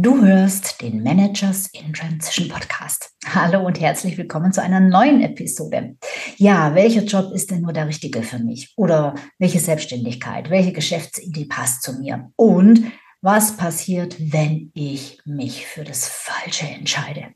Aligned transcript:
Du 0.00 0.24
hörst 0.24 0.80
den 0.80 1.02
Managers 1.02 1.70
in 1.72 1.92
Transition 1.92 2.48
Podcast. 2.48 3.16
Hallo 3.26 3.66
und 3.66 3.80
herzlich 3.80 4.16
willkommen 4.16 4.52
zu 4.52 4.62
einer 4.62 4.78
neuen 4.78 5.20
Episode. 5.22 5.96
Ja, 6.36 6.76
welcher 6.76 7.02
Job 7.02 7.34
ist 7.34 7.50
denn 7.50 7.62
nur 7.62 7.72
der 7.72 7.88
richtige 7.88 8.22
für 8.22 8.38
mich? 8.38 8.72
Oder 8.76 9.16
welche 9.40 9.58
Selbstständigkeit, 9.58 10.50
welche 10.50 10.72
Geschäftsidee 10.72 11.46
passt 11.46 11.82
zu 11.82 11.94
mir? 11.94 12.30
Und 12.36 12.92
was 13.22 13.56
passiert, 13.56 14.14
wenn 14.20 14.70
ich 14.72 15.18
mich 15.24 15.66
für 15.66 15.82
das 15.82 16.06
Falsche 16.06 16.68
entscheide? 16.68 17.30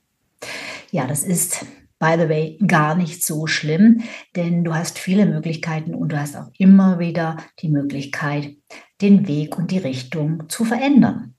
Ja, 0.92 1.08
das 1.08 1.24
ist 1.24 1.66
by 1.98 2.14
the 2.16 2.28
way, 2.28 2.58
gar 2.64 2.94
nicht 2.94 3.26
so 3.26 3.48
schlimm, 3.48 4.04
denn 4.36 4.62
du 4.62 4.72
hast 4.72 5.00
viele 5.00 5.26
Möglichkeiten 5.26 5.96
und 5.96 6.10
du 6.10 6.20
hast 6.20 6.36
auch 6.36 6.50
immer 6.58 7.00
wieder 7.00 7.38
die 7.60 7.68
Möglichkeit, 7.68 8.56
den 9.00 9.26
Weg 9.26 9.58
und 9.58 9.72
die 9.72 9.78
Richtung 9.78 10.48
zu 10.48 10.64
verändern. 10.64 11.34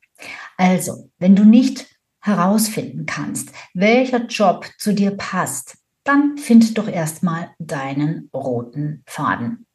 Also, 0.58 1.10
wenn 1.24 1.38
du 1.38 1.46
nicht 1.46 1.88
herausfinden 2.20 3.06
kannst, 3.06 3.54
welcher 3.74 4.26
Job 4.26 4.70
zu 4.78 4.94
dir 4.94 5.12
passt, 5.12 5.78
dann 6.04 6.38
find 6.38 6.78
doch 6.78 6.90
erstmal 6.90 7.52
deinen 7.60 8.30
roten 8.34 9.04
Faden. 9.06 9.66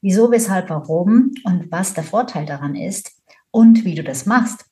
Wieso, 0.00 0.30
weshalb, 0.30 0.70
warum 0.70 1.32
und 1.42 1.72
was 1.72 1.94
der 1.94 2.04
Vorteil 2.04 2.46
daran 2.46 2.76
ist 2.76 3.20
und 3.50 3.84
wie 3.84 3.96
du 3.96 4.04
das 4.04 4.26
machst. 4.26 4.66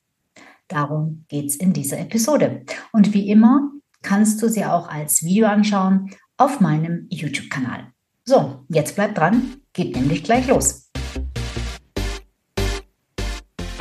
Darum 0.69 1.25
geht 1.27 1.47
es 1.47 1.57
in 1.57 1.73
dieser 1.73 1.99
Episode. 1.99 2.63
Und 2.93 3.13
wie 3.13 3.29
immer 3.29 3.71
kannst 4.01 4.41
du 4.41 4.47
sie 4.47 4.63
auch 4.63 4.87
als 4.87 5.21
Video 5.21 5.47
anschauen 5.47 6.11
auf 6.37 6.61
meinem 6.61 7.07
YouTube-Kanal. 7.09 7.91
So, 8.23 8.63
jetzt 8.69 8.95
bleib 8.95 9.15
dran, 9.15 9.57
geht 9.73 9.97
nämlich 9.97 10.23
gleich 10.23 10.47
los. 10.47 10.84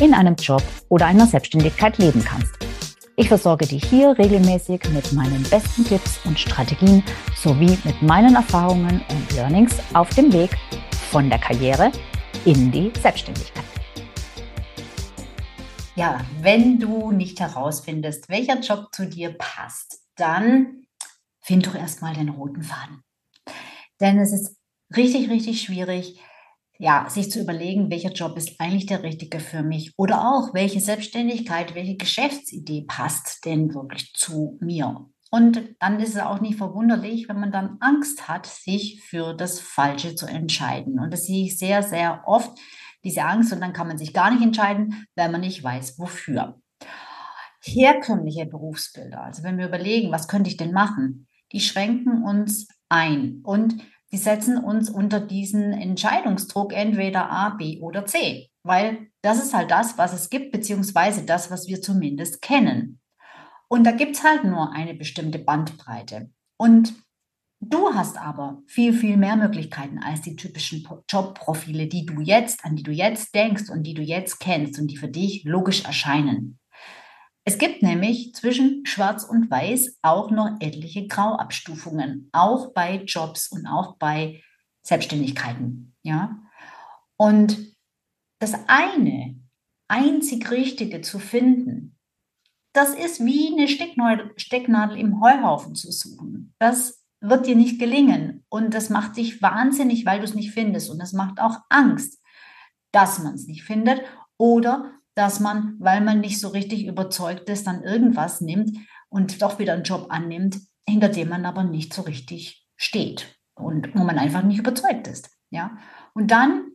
in 0.00 0.12
einem 0.12 0.36
Job 0.36 0.62
oder 0.88 1.06
einer 1.06 1.26
Selbstständigkeit 1.26 1.96
leben 1.98 2.22
kannst. 2.22 2.54
Ich 3.16 3.28
versorge 3.28 3.66
dich 3.66 3.82
hier 3.84 4.16
regelmäßig 4.18 4.82
mit 4.90 5.10
meinen 5.14 5.42
besten 5.44 5.84
Tipps 5.84 6.20
und 6.26 6.38
Strategien 6.38 7.02
sowie 7.34 7.78
mit 7.84 8.02
meinen 8.02 8.34
Erfahrungen 8.34 9.02
und 9.08 9.32
Learnings 9.32 9.74
auf 9.94 10.10
dem 10.10 10.30
Weg 10.34 10.50
von 11.10 11.30
der 11.30 11.38
Karriere 11.38 11.90
in 12.44 12.70
die 12.70 12.92
Selbstständigkeit. 13.00 13.64
Ja, 15.94 16.20
wenn 16.42 16.78
du 16.78 17.10
nicht 17.10 17.40
herausfindest, 17.40 18.28
welcher 18.28 18.60
Job 18.60 18.88
zu 18.92 19.06
dir 19.06 19.30
passt, 19.38 20.02
dann 20.16 20.86
find 21.40 21.66
doch 21.66 21.74
erstmal 21.74 22.12
den 22.12 22.28
roten 22.28 22.62
Faden. 22.62 23.02
Denn 23.98 24.18
es 24.18 24.34
ist 24.34 24.56
richtig, 24.94 25.30
richtig 25.30 25.62
schwierig, 25.62 26.20
ja, 26.78 27.06
sich 27.08 27.30
zu 27.30 27.40
überlegen, 27.40 27.90
welcher 27.90 28.12
Job 28.12 28.36
ist 28.36 28.60
eigentlich 28.60 28.86
der 28.86 29.02
richtige 29.02 29.40
für 29.40 29.62
mich 29.62 29.92
oder 29.96 30.28
auch 30.28 30.54
welche 30.54 30.80
Selbstständigkeit, 30.80 31.74
welche 31.74 31.96
Geschäftsidee 31.96 32.84
passt 32.86 33.44
denn 33.44 33.74
wirklich 33.74 34.12
zu 34.14 34.58
mir. 34.60 35.06
Und 35.30 35.74
dann 35.80 35.98
ist 36.00 36.14
es 36.14 36.20
auch 36.20 36.40
nicht 36.40 36.56
verwunderlich, 36.56 37.28
wenn 37.28 37.40
man 37.40 37.52
dann 37.52 37.78
Angst 37.80 38.28
hat, 38.28 38.46
sich 38.46 39.02
für 39.02 39.34
das 39.34 39.58
Falsche 39.58 40.14
zu 40.14 40.26
entscheiden. 40.26 41.00
Und 41.00 41.12
das 41.12 41.26
sehe 41.26 41.46
ich 41.46 41.58
sehr, 41.58 41.82
sehr 41.82 42.22
oft, 42.26 42.56
diese 43.04 43.24
Angst. 43.24 43.52
Und 43.52 43.60
dann 43.60 43.72
kann 43.72 43.88
man 43.88 43.98
sich 43.98 44.12
gar 44.12 44.30
nicht 44.30 44.42
entscheiden, 44.42 45.06
weil 45.16 45.30
man 45.30 45.40
nicht 45.40 45.62
weiß, 45.62 45.98
wofür 45.98 46.60
herkömmliche 47.66 48.46
Berufsbilder, 48.46 49.22
also 49.22 49.42
wenn 49.42 49.58
wir 49.58 49.66
überlegen, 49.66 50.12
was 50.12 50.28
könnte 50.28 50.50
ich 50.50 50.56
denn 50.56 50.72
machen, 50.72 51.26
die 51.52 51.60
schränken 51.60 52.22
uns 52.22 52.68
ein 52.88 53.40
und 53.42 53.82
die 54.16 54.22
setzen 54.22 54.56
uns 54.56 54.88
unter 54.88 55.20
diesen 55.20 55.74
Entscheidungsdruck 55.74 56.72
entweder 56.72 57.30
A, 57.30 57.50
B 57.50 57.80
oder 57.82 58.06
C, 58.06 58.48
weil 58.62 59.08
das 59.20 59.44
ist 59.44 59.52
halt 59.52 59.70
das, 59.70 59.98
was 59.98 60.14
es 60.14 60.30
gibt, 60.30 60.52
beziehungsweise 60.52 61.26
das, 61.26 61.50
was 61.50 61.68
wir 61.68 61.82
zumindest 61.82 62.40
kennen. 62.40 62.98
Und 63.68 63.84
da 63.84 63.90
gibt 63.90 64.16
es 64.16 64.24
halt 64.24 64.44
nur 64.44 64.72
eine 64.72 64.94
bestimmte 64.94 65.38
Bandbreite. 65.38 66.30
Und 66.56 66.94
du 67.60 67.92
hast 67.92 68.16
aber 68.16 68.62
viel, 68.66 68.94
viel 68.94 69.18
mehr 69.18 69.36
Möglichkeiten 69.36 69.98
als 69.98 70.22
die 70.22 70.34
typischen 70.34 70.88
Jobprofile, 71.10 71.86
die 71.86 72.06
du 72.06 72.22
jetzt, 72.22 72.64
an 72.64 72.74
die 72.74 72.84
du 72.84 72.92
jetzt 72.92 73.34
denkst 73.34 73.68
und 73.68 73.82
die 73.82 73.92
du 73.92 74.00
jetzt 74.00 74.40
kennst 74.40 74.80
und 74.80 74.86
die 74.86 74.96
für 74.96 75.08
dich 75.08 75.44
logisch 75.44 75.84
erscheinen. 75.84 76.58
Es 77.48 77.58
gibt 77.58 77.80
nämlich 77.80 78.34
zwischen 78.34 78.84
Schwarz 78.86 79.22
und 79.22 79.48
Weiß 79.48 79.98
auch 80.02 80.32
noch 80.32 80.56
etliche 80.58 81.06
Grauabstufungen, 81.06 82.28
auch 82.32 82.72
bei 82.72 83.04
Jobs 83.04 83.52
und 83.52 83.68
auch 83.68 83.96
bei 83.98 84.42
Selbstständigkeiten. 84.82 85.94
Ja? 86.02 86.40
Und 87.16 87.72
das 88.40 88.54
eine, 88.66 89.40
einzig 89.86 90.50
Richtige 90.50 91.02
zu 91.02 91.20
finden, 91.20 91.96
das 92.72 92.94
ist 92.94 93.24
wie 93.24 93.52
eine 93.52 93.68
Stecknadel 93.68 94.98
im 94.98 95.20
Heuhaufen 95.20 95.76
zu 95.76 95.92
suchen. 95.92 96.52
Das 96.58 97.04
wird 97.20 97.46
dir 97.46 97.54
nicht 97.54 97.78
gelingen 97.78 98.44
und 98.48 98.74
das 98.74 98.90
macht 98.90 99.16
dich 99.16 99.40
wahnsinnig, 99.40 100.04
weil 100.04 100.18
du 100.18 100.24
es 100.24 100.34
nicht 100.34 100.50
findest 100.50 100.90
und 100.90 100.98
das 100.98 101.12
macht 101.12 101.40
auch 101.40 101.58
Angst, 101.68 102.20
dass 102.90 103.20
man 103.20 103.34
es 103.34 103.46
nicht 103.46 103.62
findet 103.62 104.02
oder 104.36 104.92
dass 105.16 105.40
man, 105.40 105.76
weil 105.80 106.02
man 106.02 106.20
nicht 106.20 106.38
so 106.38 106.48
richtig 106.48 106.86
überzeugt 106.86 107.48
ist, 107.48 107.66
dann 107.66 107.82
irgendwas 107.82 108.40
nimmt 108.40 108.78
und 109.08 109.40
doch 109.40 109.58
wieder 109.58 109.72
einen 109.72 109.82
Job 109.82 110.06
annimmt, 110.10 110.58
hinter 110.86 111.08
dem 111.08 111.30
man 111.30 111.46
aber 111.46 111.64
nicht 111.64 111.94
so 111.94 112.02
richtig 112.02 112.68
steht 112.76 113.26
und 113.54 113.94
wo 113.94 114.04
man 114.04 114.18
einfach 114.18 114.42
nicht 114.42 114.58
überzeugt 114.58 115.08
ist. 115.08 115.30
Ja? 115.50 115.78
Und 116.12 116.30
dann 116.30 116.72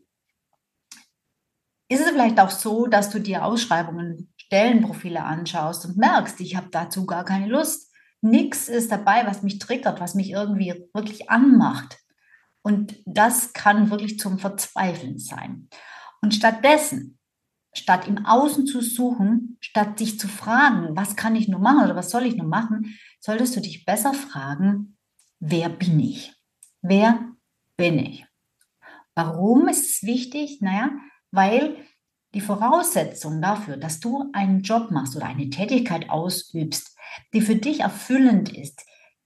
ist 1.88 2.02
es 2.02 2.10
vielleicht 2.10 2.40
auch 2.40 2.50
so, 2.50 2.88
dass 2.88 3.12
du 3.12 3.20
dir 3.20 3.46
Ausschreibungen, 3.46 4.34
Stellenprofile 4.38 5.24
anschaust 5.24 5.86
und 5.86 5.98
merkst, 5.98 6.40
ich 6.42 6.56
habe 6.56 6.70
dazu 6.72 7.06
gar 7.06 7.24
keine 7.24 7.48
Lust. 7.48 7.94
Nichts 8.22 8.70
ist 8.70 8.92
dabei, 8.92 9.26
was 9.28 9.44
mich 9.44 9.60
triggert, 9.60 10.00
was 10.00 10.16
mich 10.16 10.32
irgendwie 10.32 10.90
wirklich 10.94 11.30
anmacht. 11.30 12.00
Und 12.64 12.96
das 13.06 13.54
kann 13.54 13.92
wirklich 13.92 14.20
zum 14.20 14.40
Verzweifeln 14.40 15.20
sein. 15.20 15.70
Und 16.22 16.34
stattdessen 16.34 17.20
statt 17.74 18.08
im 18.08 18.26
Außen 18.26 18.66
zu 18.66 18.82
suchen, 18.82 19.58
statt 19.62 20.00
dich 20.00 20.20
zu 20.20 20.28
fragen, 20.28 20.96
was 20.96 21.16
kann 21.16 21.36
ich 21.36 21.48
nur 21.48 21.60
machen 21.60 21.84
oder 21.84 21.96
was 21.96 22.10
soll 22.10 22.26
ich 22.26 22.36
nur 22.36 22.48
machen, 22.48 22.98
solltest 23.20 23.56
du 23.56 23.62
dich 23.62 23.86
besser 23.86 24.14
fragen, 24.14 24.98
wer 25.40 25.70
bin 25.70 26.00
ich? 26.00 26.34
Wer 26.82 27.20
bin 27.78 28.00
ich? 28.00 28.26
Warum 29.16 29.68
ist 29.68 29.90
es 29.90 30.04
wichtig? 30.04 30.60
Naja, 30.62 30.92
weil 31.32 31.78
die 32.34 32.42
Voraussetzung 32.42 33.42
dafür, 33.42 33.78
dass 33.78 34.00
du 34.00 34.30
einen 34.34 34.62
Job 34.62 34.92
machst 34.92 35.16
oder 35.16 35.26
eine 35.26 35.50
Tätigkeit 35.50 36.10
ausübst, 36.10 36.98
die 37.34 37.42
für 37.42 37.56
dich 37.56 37.82
erfüllend 37.82 38.56
ist, 38.56 38.86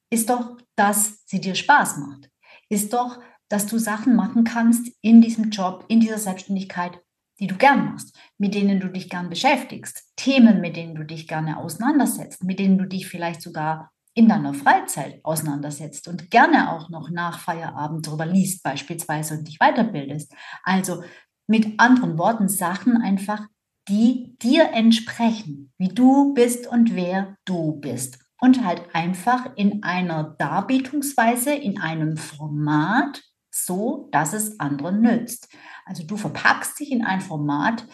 ist 0.10 0.30
doch, 0.30 0.58
dass 0.76 1.26
sie 1.26 1.40
dir 1.40 1.56
Spaß 1.56 1.98
macht. 1.98 2.30
Ist 2.70 2.94
doch, 2.94 3.22
dass 3.48 3.68
du 3.68 3.78
Sachen 3.78 4.16
machen 4.16 4.44
kannst 4.44 4.92
in 5.02 5.22
diesem 5.22 5.52
Job, 5.52 5.86
in 5.88 6.00
dieser 6.00 6.18
Selbstständigkeit, 6.18 7.00
die 7.40 7.48
du 7.48 7.56
gern 7.56 7.86
machst, 7.86 8.18
mit 8.38 8.54
denen 8.54 8.80
du 8.80 8.90
dich 8.90 9.10
gern 9.10 9.30
beschäftigst, 9.30 10.14
Themen, 10.16 10.62
mit 10.62 10.76
denen 10.76 10.96
du 10.96 11.04
dich 11.04 11.28
gerne 11.28 11.58
auseinandersetzt, 11.58 12.44
mit 12.44 12.60
denen 12.60 12.78
du 12.78 12.86
dich 12.86 13.08
vielleicht 13.08 13.42
sogar 13.42 13.92
in 14.14 14.30
deiner 14.30 14.54
Freizeit 14.54 15.20
auseinandersetzt 15.24 16.08
und 16.08 16.32
gerne 16.32 16.72
auch 16.72 16.90
noch 16.90 17.10
nach 17.10 17.40
Feierabend 17.40 18.08
darüber 18.08 18.26
liest 18.26 18.64
beispielsweise 18.64 19.38
und 19.38 19.48
dich 19.48 19.60
weiterbildest. 19.60 20.34
Also 20.64 21.04
mit 21.48 21.80
anderen 21.80 22.18
Worten 22.18 22.48
Sachen 22.48 22.98
einfach, 22.98 23.46
die 23.90 24.36
dir 24.42 24.72
entsprechen, 24.72 25.74
wie 25.78 25.90
du 25.90 26.34
bist 26.34 26.66
und 26.66 26.96
wer 26.96 27.36
du 27.46 27.74
bist. 27.74 28.20
Und 28.40 28.66
halt 28.66 28.84
einfach 28.94 29.50
in 29.56 29.84
einer 29.84 30.36
Darbietungsweise, 30.38 31.54
in 31.54 31.80
einem 31.80 32.18
Format, 32.18 33.22
so 33.52 34.10
dass 34.12 34.34
es 34.34 34.60
anderen 34.60 35.02
nützt. 35.02 35.50
Also 35.86 36.04
du 36.04 36.18
verpackst 36.18 36.80
dich 36.80 36.92
in 36.92 37.06
ein 37.06 37.22
Format, 37.22 37.86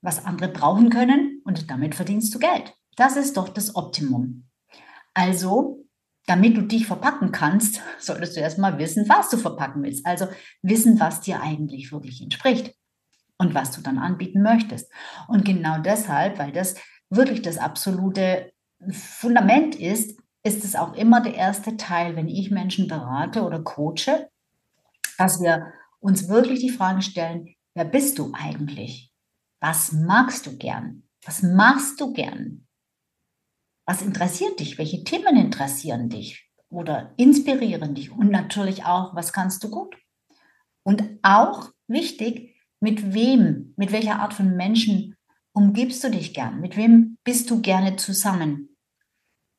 was 0.00 0.24
andere 0.24 0.48
brauchen 0.50 0.90
können 0.90 1.40
und 1.44 1.70
damit 1.70 1.94
verdienst 1.94 2.34
du 2.34 2.38
Geld. 2.38 2.74
Das 2.96 3.16
ist 3.16 3.36
doch 3.36 3.48
das 3.48 3.76
Optimum. 3.76 4.48
Also, 5.14 5.84
damit 6.26 6.56
du 6.56 6.62
dich 6.62 6.86
verpacken 6.86 7.32
kannst, 7.32 7.80
solltest 7.98 8.36
du 8.36 8.40
erstmal 8.40 8.78
wissen, 8.78 9.08
was 9.08 9.30
du 9.30 9.36
verpacken 9.36 9.82
willst. 9.82 10.06
Also 10.06 10.26
wissen, 10.62 10.98
was 11.00 11.20
dir 11.20 11.40
eigentlich 11.40 11.92
wirklich 11.92 12.22
entspricht 12.22 12.74
und 13.38 13.54
was 13.54 13.72
du 13.72 13.80
dann 13.80 13.98
anbieten 13.98 14.42
möchtest. 14.42 14.90
Und 15.28 15.44
genau 15.44 15.78
deshalb, 15.78 16.38
weil 16.38 16.52
das 16.52 16.74
wirklich 17.10 17.42
das 17.42 17.58
absolute 17.58 18.52
Fundament 18.90 19.76
ist, 19.76 20.18
ist 20.42 20.64
es 20.64 20.76
auch 20.76 20.94
immer 20.94 21.22
der 21.22 21.34
erste 21.34 21.76
Teil, 21.76 22.16
wenn 22.16 22.28
ich 22.28 22.50
Menschen 22.50 22.86
berate 22.86 23.42
oder 23.42 23.62
coache, 23.62 24.28
dass 25.16 25.40
wir 25.40 25.72
uns 26.04 26.28
wirklich 26.28 26.60
die 26.60 26.70
Frage 26.70 27.00
stellen, 27.00 27.54
wer 27.74 27.86
bist 27.86 28.18
du 28.18 28.30
eigentlich? 28.34 29.10
Was 29.60 29.92
magst 29.92 30.44
du 30.46 30.58
gern? 30.58 31.08
Was 31.24 31.42
machst 31.42 31.98
du 31.98 32.12
gern? 32.12 32.66
Was 33.86 34.02
interessiert 34.02 34.60
dich? 34.60 34.76
Welche 34.76 35.02
Themen 35.02 35.36
interessieren 35.36 36.10
dich 36.10 36.50
oder 36.68 37.14
inspirieren 37.16 37.94
dich? 37.94 38.12
Und 38.12 38.30
natürlich 38.30 38.84
auch, 38.84 39.16
was 39.16 39.32
kannst 39.32 39.64
du 39.64 39.70
gut? 39.70 39.96
Und 40.82 41.02
auch 41.22 41.70
wichtig, 41.88 42.54
mit 42.80 43.14
wem, 43.14 43.72
mit 43.78 43.90
welcher 43.90 44.20
Art 44.20 44.34
von 44.34 44.54
Menschen 44.56 45.16
umgibst 45.54 46.04
du 46.04 46.10
dich 46.10 46.34
gern? 46.34 46.60
Mit 46.60 46.76
wem 46.76 47.16
bist 47.24 47.50
du 47.50 47.62
gerne 47.62 47.96
zusammen? 47.96 48.76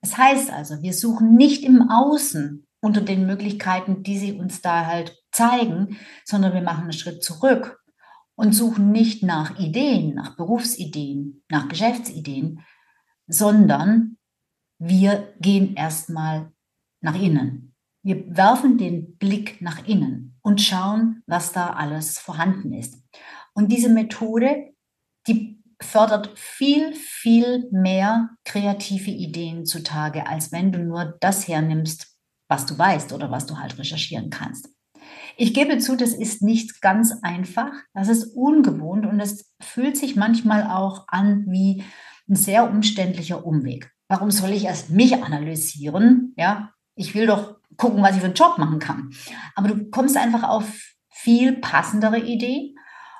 Das 0.01 0.15
heißt 0.15 0.51
also, 0.51 0.83
wir 0.83 0.93
suchen 0.93 1.33
nicht 1.33 1.63
im 1.63 1.89
Außen 1.89 2.64
unter 2.85 3.01
den 3.01 3.25
Möglichkeiten, 3.25 4.03
die 4.03 4.19
sie 4.19 4.33
uns 4.33 4.61
da 4.61 4.85
halt 4.85 5.17
zeigen, 5.31 5.97
sondern 6.23 6.53
wir 6.53 6.61
machen 6.61 6.83
einen 6.83 6.93
Schritt 6.93 7.23
zurück 7.23 7.81
und 8.35 8.53
suchen 8.53 8.91
nicht 8.91 9.23
nach 9.23 9.59
Ideen, 9.59 10.13
nach 10.13 10.37
Berufsideen, 10.37 11.43
nach 11.49 11.67
Geschäftsideen, 11.67 12.59
sondern 13.27 14.17
wir 14.77 15.33
gehen 15.39 15.75
erstmal 15.75 16.51
nach 17.01 17.19
innen. 17.19 17.73
Wir 18.03 18.37
werfen 18.37 18.77
den 18.77 19.17
Blick 19.17 19.61
nach 19.61 19.87
innen 19.87 20.37
und 20.43 20.61
schauen, 20.61 21.23
was 21.25 21.53
da 21.53 21.71
alles 21.71 22.19
vorhanden 22.19 22.71
ist. 22.71 23.01
Und 23.55 23.71
diese 23.71 23.89
Methode, 23.89 24.75
die 25.27 25.59
fördert 25.81 26.37
viel, 26.37 26.93
viel 26.93 27.67
mehr 27.71 28.29
kreative 28.45 29.09
Ideen 29.09 29.65
zutage, 29.65 30.27
als 30.27 30.51
wenn 30.51 30.71
du 30.71 30.79
nur 30.79 31.17
das 31.19 31.47
hernimmst, 31.47 32.14
was 32.47 32.65
du 32.65 32.77
weißt 32.77 33.13
oder 33.13 33.31
was 33.31 33.45
du 33.45 33.57
halt 33.57 33.77
recherchieren 33.77 34.29
kannst. 34.29 34.69
Ich 35.37 35.53
gebe 35.53 35.77
zu, 35.77 35.95
das 35.95 36.13
ist 36.13 36.41
nicht 36.41 36.81
ganz 36.81 37.13
einfach, 37.21 37.71
das 37.93 38.07
ist 38.07 38.35
ungewohnt 38.35 39.05
und 39.05 39.19
es 39.19 39.53
fühlt 39.59 39.97
sich 39.97 40.15
manchmal 40.15 40.63
auch 40.63 41.05
an 41.07 41.45
wie 41.47 41.83
ein 42.29 42.35
sehr 42.35 42.69
umständlicher 42.69 43.45
Umweg. 43.45 43.91
Warum 44.07 44.31
soll 44.31 44.51
ich 44.51 44.65
erst 44.65 44.89
mich 44.91 45.21
analysieren? 45.23 46.33
Ja, 46.37 46.71
ich 46.95 47.15
will 47.15 47.27
doch 47.27 47.57
gucken, 47.77 48.01
was 48.01 48.15
ich 48.15 48.21
für 48.21 48.27
einen 48.27 48.35
Job 48.35 48.57
machen 48.57 48.79
kann. 48.79 49.09
Aber 49.55 49.67
du 49.67 49.89
kommst 49.89 50.15
einfach 50.15 50.43
auf 50.43 50.95
viel 51.09 51.53
passendere 51.53 52.19
Ideen 52.19 52.75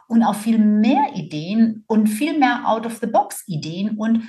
und 0.08 0.24
auf 0.24 0.42
viel 0.42 0.60
mehr 0.60 1.16
Ideen 1.16 1.84
und 1.88 2.08
viel 2.08 2.38
mehr 2.38 2.68
Out-of-the-Box-Ideen 2.68 3.98
und 3.98 4.24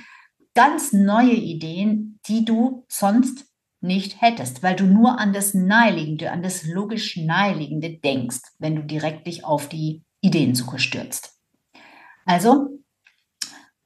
ganz 0.55 0.91
neue 0.93 1.33
Ideen, 1.33 2.19
die 2.27 2.43
du 2.43 2.85
sonst 2.89 3.46
nicht 3.87 4.21
hättest, 4.21 4.61
weil 4.61 4.75
du 4.75 4.85
nur 4.85 5.19
an 5.19 5.33
das 5.33 5.53
Naheliegende, 5.53 6.31
an 6.31 6.43
das 6.43 6.65
logisch 6.65 7.17
Naheliegende 7.17 7.97
denkst, 7.97 8.41
wenn 8.59 8.75
du 8.75 8.83
direkt 8.83 9.25
dich 9.25 9.45
auf 9.45 9.67
die 9.69 10.03
Ideensuche 10.21 10.79
stürzt. 10.79 11.33
Also, 12.25 12.79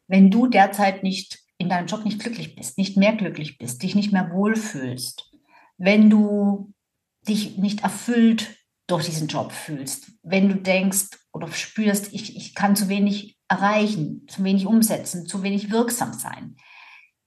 wenn 0.07 0.31
du 0.31 0.47
derzeit 0.47 1.03
nicht 1.03 1.39
in 1.57 1.69
deinem 1.69 1.87
Job 1.87 2.03
nicht 2.03 2.19
glücklich 2.19 2.55
bist, 2.55 2.77
nicht 2.77 2.97
mehr 2.97 3.15
glücklich 3.15 3.57
bist, 3.57 3.83
dich 3.83 3.95
nicht 3.95 4.11
mehr 4.11 4.31
wohlfühlst, 4.31 5.31
wenn 5.77 6.09
du 6.09 6.73
dich 7.27 7.57
nicht 7.57 7.83
erfüllt 7.83 8.57
durch 8.87 9.05
diesen 9.05 9.27
Job 9.27 9.51
fühlst, 9.51 10.11
wenn 10.23 10.49
du 10.49 10.55
denkst 10.55 11.09
oder 11.31 11.47
spürst, 11.51 12.13
ich, 12.13 12.35
ich 12.35 12.55
kann 12.55 12.75
zu 12.75 12.89
wenig 12.89 13.37
erreichen, 13.47 14.25
zu 14.27 14.43
wenig 14.43 14.65
umsetzen, 14.65 15.27
zu 15.27 15.43
wenig 15.43 15.71
wirksam 15.71 16.13
sein, 16.13 16.57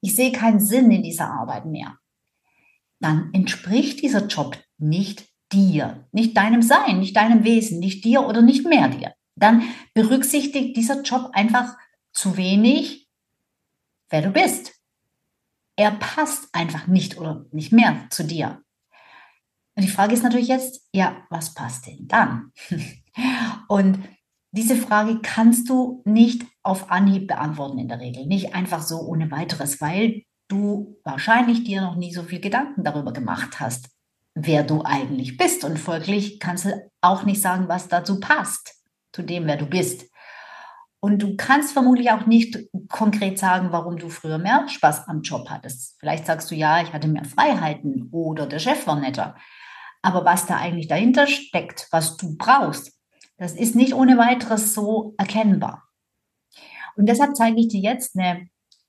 ich 0.00 0.14
sehe 0.14 0.32
keinen 0.32 0.60
Sinn 0.60 0.90
in 0.90 1.02
dieser 1.02 1.30
Arbeit 1.30 1.64
mehr, 1.64 1.96
dann 3.04 3.30
entspricht 3.32 4.02
dieser 4.02 4.26
Job 4.26 4.58
nicht 4.78 5.28
dir, 5.52 6.08
nicht 6.10 6.36
deinem 6.36 6.62
Sein, 6.62 7.00
nicht 7.00 7.16
deinem 7.16 7.44
Wesen, 7.44 7.78
nicht 7.78 8.04
dir 8.04 8.26
oder 8.26 8.42
nicht 8.42 8.66
mehr 8.66 8.88
dir. 8.88 9.14
Dann 9.36 9.62
berücksichtigt 9.92 10.76
dieser 10.76 11.02
Job 11.02 11.30
einfach 11.32 11.76
zu 12.12 12.36
wenig, 12.36 13.08
wer 14.08 14.22
du 14.22 14.30
bist. 14.30 14.72
Er 15.76 15.90
passt 15.90 16.48
einfach 16.52 16.86
nicht 16.86 17.18
oder 17.18 17.46
nicht 17.52 17.72
mehr 17.72 18.06
zu 18.10 18.24
dir. 18.24 18.62
Und 19.76 19.82
die 19.82 19.90
Frage 19.90 20.14
ist 20.14 20.22
natürlich 20.22 20.48
jetzt, 20.48 20.88
ja, 20.92 21.26
was 21.30 21.52
passt 21.54 21.86
denn 21.86 22.06
dann? 22.06 22.52
Und 23.68 23.98
diese 24.52 24.76
Frage 24.76 25.18
kannst 25.20 25.68
du 25.68 26.02
nicht 26.04 26.46
auf 26.62 26.90
Anhieb 26.90 27.26
beantworten 27.26 27.78
in 27.78 27.88
der 27.88 27.98
Regel, 27.98 28.26
nicht 28.26 28.54
einfach 28.54 28.82
so 28.82 29.00
ohne 29.00 29.30
weiteres, 29.32 29.80
weil 29.80 30.22
du 30.48 30.98
wahrscheinlich 31.04 31.64
dir 31.64 31.80
noch 31.80 31.96
nie 31.96 32.12
so 32.12 32.22
viel 32.22 32.40
Gedanken 32.40 32.84
darüber 32.84 33.12
gemacht 33.12 33.60
hast, 33.60 33.88
wer 34.34 34.62
du 34.62 34.82
eigentlich 34.84 35.36
bist. 35.36 35.64
Und 35.64 35.78
folglich 35.78 36.40
kannst 36.40 36.66
du 36.66 36.90
auch 37.00 37.24
nicht 37.24 37.40
sagen, 37.40 37.68
was 37.68 37.88
dazu 37.88 38.20
passt, 38.20 38.74
zu 39.12 39.22
dem, 39.22 39.46
wer 39.46 39.56
du 39.56 39.66
bist. 39.66 40.10
Und 41.00 41.20
du 41.20 41.36
kannst 41.36 41.72
vermutlich 41.72 42.10
auch 42.10 42.26
nicht 42.26 42.58
konkret 42.88 43.38
sagen, 43.38 43.72
warum 43.72 43.98
du 43.98 44.08
früher 44.08 44.38
mehr 44.38 44.66
Spaß 44.68 45.06
am 45.08 45.20
Job 45.20 45.50
hattest. 45.50 45.96
Vielleicht 46.00 46.24
sagst 46.26 46.50
du, 46.50 46.54
ja, 46.54 46.82
ich 46.82 46.92
hatte 46.92 47.08
mehr 47.08 47.26
Freiheiten 47.26 48.08
oder 48.10 48.46
der 48.46 48.58
Chef 48.58 48.86
war 48.86 48.98
netter. 48.98 49.36
Aber 50.00 50.24
was 50.24 50.46
da 50.46 50.56
eigentlich 50.56 50.88
dahinter 50.88 51.26
steckt, 51.26 51.88
was 51.90 52.16
du 52.16 52.36
brauchst, 52.36 52.92
das 53.36 53.52
ist 53.52 53.74
nicht 53.74 53.94
ohne 53.94 54.16
weiteres 54.16 54.74
so 54.74 55.14
erkennbar. 55.18 55.84
Und 56.96 57.06
deshalb 57.06 57.36
zeige 57.36 57.60
ich 57.60 57.68
dir 57.68 57.80
jetzt 57.80 58.16
eine 58.18 58.48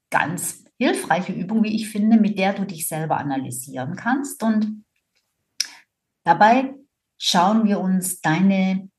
ganz 0.10 0.65
hilfreiche 0.78 1.34
Übung, 1.34 1.64
wie 1.64 1.76
ich 1.76 1.90
finde, 1.90 2.18
mit 2.18 2.38
der 2.38 2.54
du 2.54 2.66
dich 2.66 2.88
selber 2.88 3.18
analysieren 3.18 3.96
kannst. 3.96 4.44
Und 4.44 4.84
dabei 6.24 6.76
schauen 7.18 7.66
wir 7.66 7.80
uns 7.80 8.22
deine 8.22 8.90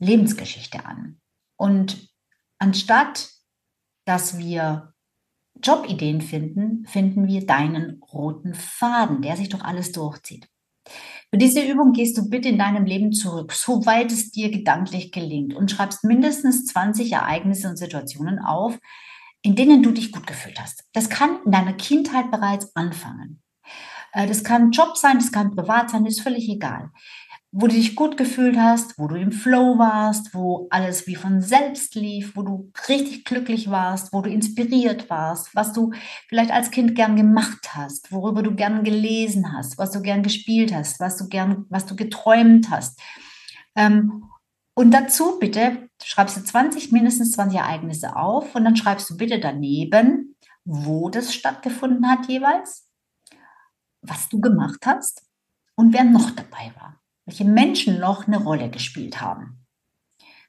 Lebensgeschichte 0.00 0.84
an. 0.84 1.20
Und 1.56 2.08
anstatt 2.58 3.38
dass 4.08 4.38
wir 4.38 4.94
Jobideen 5.62 6.22
finden, 6.22 6.86
finden 6.86 7.28
wir 7.28 7.44
deinen 7.44 8.02
roten 8.10 8.54
Faden, 8.54 9.20
der 9.20 9.36
sich 9.36 9.50
durch 9.50 9.62
alles 9.62 9.92
durchzieht. 9.92 10.48
Für 11.30 11.36
diese 11.36 11.60
Übung 11.60 11.92
gehst 11.92 12.16
du 12.16 12.30
bitte 12.30 12.48
in 12.48 12.58
deinem 12.58 12.86
Leben 12.86 13.12
zurück, 13.12 13.52
soweit 13.52 14.10
es 14.10 14.30
dir 14.30 14.50
gedanklich 14.50 15.12
gelingt 15.12 15.54
und 15.54 15.70
schreibst 15.70 16.04
mindestens 16.04 16.64
20 16.64 17.12
Ereignisse 17.12 17.68
und 17.68 17.76
Situationen 17.76 18.38
auf, 18.38 18.78
in 19.42 19.54
denen 19.54 19.82
du 19.82 19.92
dich 19.92 20.12
gut 20.12 20.26
gefühlt 20.26 20.60
hast. 20.60 20.84
Das 20.92 21.08
kann 21.08 21.38
in 21.44 21.52
deiner 21.52 21.74
Kindheit 21.74 22.30
bereits 22.30 22.74
anfangen. 22.74 23.42
Äh, 24.12 24.26
das 24.26 24.44
kann 24.44 24.72
Job 24.72 24.96
sein, 24.96 25.18
das 25.18 25.32
kann 25.32 25.54
privat 25.54 25.90
sein, 25.90 26.06
ist 26.06 26.20
völlig 26.20 26.48
egal. 26.48 26.90
Wo 27.50 27.66
du 27.66 27.74
dich 27.74 27.96
gut 27.96 28.18
gefühlt 28.18 28.58
hast, 28.58 28.98
wo 28.98 29.08
du 29.08 29.14
im 29.14 29.32
Flow 29.32 29.78
warst, 29.78 30.34
wo 30.34 30.66
alles 30.70 31.06
wie 31.06 31.14
von 31.14 31.40
selbst 31.40 31.94
lief, 31.94 32.36
wo 32.36 32.42
du 32.42 32.70
richtig 32.88 33.24
glücklich 33.24 33.70
warst, 33.70 34.12
wo 34.12 34.20
du 34.20 34.28
inspiriert 34.28 35.08
warst, 35.08 35.54
was 35.54 35.72
du 35.72 35.92
vielleicht 36.28 36.50
als 36.50 36.70
Kind 36.70 36.94
gern 36.94 37.16
gemacht 37.16 37.74
hast, 37.74 38.12
worüber 38.12 38.42
du 38.42 38.54
gern 38.54 38.84
gelesen 38.84 39.54
hast, 39.54 39.78
was 39.78 39.92
du 39.92 40.02
gern 40.02 40.22
gespielt 40.22 40.74
hast, 40.74 41.00
was 41.00 41.16
du 41.16 41.28
gern, 41.28 41.64
was 41.70 41.86
du 41.86 41.96
geträumt 41.96 42.68
hast. 42.68 43.00
Ähm, 43.74 44.24
und 44.74 44.90
dazu 44.90 45.38
bitte 45.38 45.87
schreibst 46.02 46.36
du 46.36 46.42
20, 46.42 46.92
mindestens 46.92 47.32
20 47.32 47.58
Ereignisse 47.58 48.16
auf 48.16 48.54
und 48.54 48.64
dann 48.64 48.76
schreibst 48.76 49.08
du 49.10 49.16
bitte 49.16 49.40
daneben, 49.40 50.36
wo 50.64 51.08
das 51.08 51.34
stattgefunden 51.34 52.08
hat 52.08 52.28
jeweils, 52.28 52.88
was 54.02 54.28
du 54.28 54.40
gemacht 54.40 54.86
hast 54.86 55.22
und 55.74 55.92
wer 55.92 56.04
noch 56.04 56.30
dabei 56.30 56.72
war, 56.78 57.00
welche 57.24 57.44
Menschen 57.44 57.98
noch 58.00 58.26
eine 58.26 58.42
Rolle 58.42 58.70
gespielt 58.70 59.20
haben. 59.20 59.64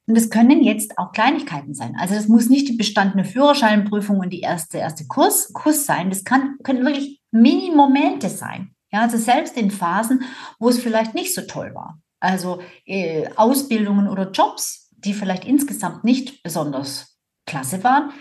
Und 0.10 0.16
das 0.16 0.32
können 0.32 0.64
jetzt 0.64 0.98
auch 0.98 1.12
Kleinigkeiten 1.12 1.76
sein. 1.76 1.96
Also 1.96 2.16
das 2.16 2.28
muss 2.28 2.50
nicht 2.50 2.68
die 2.68 2.76
bestandene 2.76 3.26
Führerscheinprüfung 3.26 4.18
und 4.18 4.32
die 4.32 4.40
erste, 4.40 4.80
erste 4.80 5.06
Kurs, 5.06 5.54
Kurs 5.54 5.86
sein. 5.86 6.10
Das 6.10 6.24
kann, 6.24 6.58
können 6.64 6.84
wirklich 6.84 7.22
Mini-Momente 7.30 8.28
sein. 8.28 8.74
Ja, 8.92 9.02
also 9.02 9.18
selbst 9.18 9.56
in 9.56 9.70
Phasen, 9.70 10.24
wo 10.58 10.70
es 10.70 10.80
vielleicht 10.80 11.14
nicht 11.14 11.36
so 11.36 11.42
toll 11.42 11.76
war. 11.76 12.02
Also 12.20 12.60
äh, 12.86 13.30
Ausbildungen 13.36 14.08
oder 14.08 14.32
Jobs, 14.32 14.89
die 15.04 15.14
vielleicht 15.14 15.46
insgesamt 15.46 16.04
nicht 16.04 16.44
besonders 16.44 17.18
klasse 17.46 17.84
waren. 17.84 18.12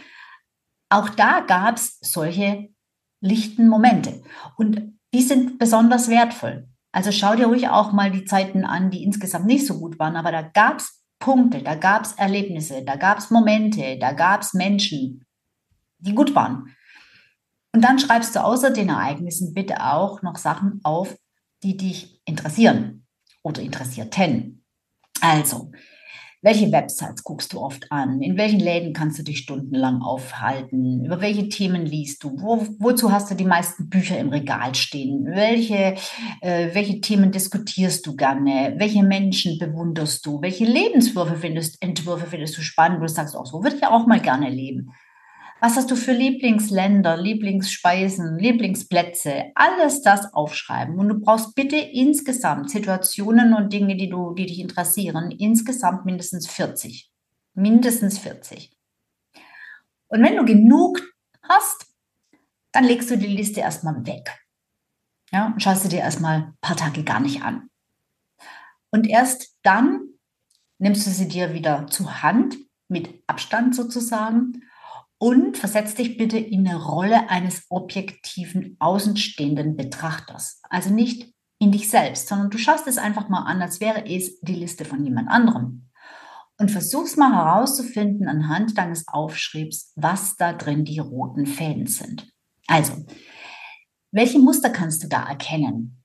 Auch 0.91 1.09
da 1.11 1.41
gab 1.41 1.77
es 1.77 1.99
solche 2.01 2.69
lichten 3.21 3.69
Momente. 3.69 4.23
Und 4.57 4.99
die 5.13 5.23
sind 5.23 5.59
besonders 5.59 6.09
wertvoll. 6.09 6.69
Also 6.93 7.13
schau 7.13 7.37
dir 7.37 7.47
ruhig 7.47 7.69
auch 7.69 7.93
mal 7.93 8.11
die 8.11 8.25
Zeiten 8.25 8.65
an, 8.65 8.91
die 8.91 9.03
insgesamt 9.03 9.47
nicht 9.47 9.67
so 9.67 9.79
gut 9.79 9.99
waren, 9.99 10.17
aber 10.17 10.33
da 10.33 10.43
gab 10.43 10.79
es 10.79 11.05
Punkte, 11.19 11.63
da 11.63 11.75
gab 11.75 12.05
es 12.05 12.13
Erlebnisse, 12.13 12.85
da 12.85 12.97
gab 12.97 13.19
es 13.19 13.31
Momente, 13.31 13.99
da 13.99 14.13
gab 14.13 14.43
es 14.43 14.55
Menschen, 14.55 15.27
die 15.99 16.15
gut 16.15 16.35
waren. 16.35 16.75
Und 17.75 17.83
dann 17.83 17.99
schreibst 17.99 18.35
du 18.35 18.43
außer 18.43 18.71
den 18.71 18.89
Ereignissen 18.89 19.53
bitte 19.53 19.85
auch 19.85 20.23
noch 20.23 20.37
Sachen 20.37 20.81
auf, 20.85 21.17
die 21.63 21.77
dich 21.77 22.23
interessieren 22.25 23.07
oder 23.43 23.63
Interessierten. 23.63 24.65
Also, 25.21 25.73
Welche 26.41 26.71
Websites 26.71 27.25
guckst 27.25 27.53
du 27.53 27.59
oft 27.59 27.91
an? 27.91 28.23
In 28.23 28.37
welchen 28.37 28.61
Läden 28.61 28.93
kannst 28.93 29.19
du 29.19 29.25
dich 29.25 29.39
stundenlang 29.39 30.03
aufhalten? 30.03 31.05
Über 31.05 31.21
welche 31.21 31.49
Themen 31.49 31.85
liest 31.85 32.23
du? 32.23 32.41
Wo, 32.41 32.65
wozu 32.79 33.11
hast 33.11 33.29
du 33.33 33.35
die 33.35 33.45
meisten 33.45 33.89
Bücher 33.89 34.17
im 34.21 34.29
Regal 34.29 34.73
stehen? 34.77 35.27
Welche, 35.27 35.97
äh, 36.41 36.73
welche 36.75 37.01
Themen 37.01 37.33
diskutierst 37.33 38.07
du 38.07 38.15
gerne? 38.15 38.75
Welche 38.77 39.03
Menschen 39.03 39.59
bewunderst 39.59 40.25
du? 40.27 40.41
Welche 40.41 40.65
Lebenswürfe 40.65 41.35
findest, 41.35 41.83
Entwürfe 41.83 42.27
findest 42.27 42.57
du 42.57 42.63
spannend? 42.63 43.01
Wo 43.01 43.07
du 43.07 43.09
sagst, 43.09 43.35
auch 43.35 43.47
so 43.47 43.65
würde 43.65 43.75
ich 43.75 43.83
ja 43.83 43.91
auch 43.91 44.07
mal 44.07 44.21
gerne 44.21 44.49
leben. 44.49 44.93
Was 45.61 45.75
hast 45.75 45.91
du 45.91 45.97
für 45.97 46.13
Lieblingsländer, 46.13 47.17
Lieblingsspeisen, 47.17 48.39
Lieblingsplätze? 48.39 49.47
Alles 49.57 50.03
das 50.03 50.33
aufschreiben. 50.33 50.99
Und 50.99 51.09
du 51.09 51.19
brauchst 51.19 51.57
bitte 51.57 51.77
insgesamt 51.77 52.71
Situationen 52.71 53.55
und 53.55 53.73
Dinge, 53.73 53.97
die, 53.97 54.09
du, 54.09 54.35
die 54.35 54.47
dich 54.47 54.61
interessieren, 54.61 55.33
insgesamt 55.33 56.05
mindestens 56.05 56.47
40. 56.47 57.11
Mindestens 57.55 58.19
40. 58.19 58.71
Und 60.07 60.23
wenn 60.23 60.37
du 60.37 60.45
genug 60.45 61.03
hast, 61.43 61.87
dann 62.71 62.85
legst 62.85 63.11
du 63.11 63.19
die 63.19 63.27
Liste 63.27 63.61
erstmal 63.61 64.07
weg. 64.07 64.31
Ja, 65.33 65.47
und 65.47 65.63
schaust 65.63 65.85
du 65.85 65.89
dir 65.89 66.01
erstmal 66.01 66.37
ein 66.37 66.55
paar 66.61 66.77
Tage 66.77 67.03
gar 67.03 67.19
nicht 67.19 67.43
an. 67.43 67.69
Und 68.91 69.09
erst 69.09 69.57
dann 69.65 70.03
nimmst 70.79 71.05
du 71.05 71.11
sie 71.11 71.27
dir 71.27 71.53
wieder 71.53 71.89
zur 71.89 72.23
Hand, 72.23 72.57
mit 72.87 73.23
Abstand 73.27 73.75
sozusagen, 73.75 74.63
und 75.19 75.59
versetz 75.59 75.95
dich 75.95 76.17
bitte 76.17 76.39
in 76.39 76.67
eine 76.67 76.83
Rolle 76.83 77.29
eines 77.29 77.67
objektiven, 77.69 78.77
außenstehenden 78.79 79.77
Betrachters. 79.77 80.61
Also 80.71 80.91
nicht 80.91 81.33
in 81.59 81.73
dich 81.73 81.91
selbst, 81.91 82.29
sondern 82.29 82.51
du 82.51 82.59
schaust 82.59 82.87
es 82.87 82.99
einfach 82.99 83.29
mal 83.29 83.43
an, 83.43 83.61
als 83.61 83.81
wäre 83.81 84.07
es 84.07 84.41
die 84.41 84.55
Liste 84.55 84.85
von 84.85 85.05
jemand 85.05 85.29
anderem. 85.29 85.89
Und 86.61 86.71
versuchst 86.71 87.17
mal 87.17 87.33
herauszufinden 87.33 88.29
anhand 88.29 88.79
deines 88.79 89.07
Aufschriebs, 89.07 89.93
was 89.97 90.37
da 90.37 90.53
drin 90.53 90.85
die 90.85 90.99
roten 90.99 91.47
Fäden 91.47 91.87
sind. 91.87 92.29
Also, 92.67 93.07
welche 94.11 94.39
Muster 94.39 94.71
kannst 94.71 95.05
du 95.05 95.09
da 95.09 95.29
erkennen? 95.29 96.03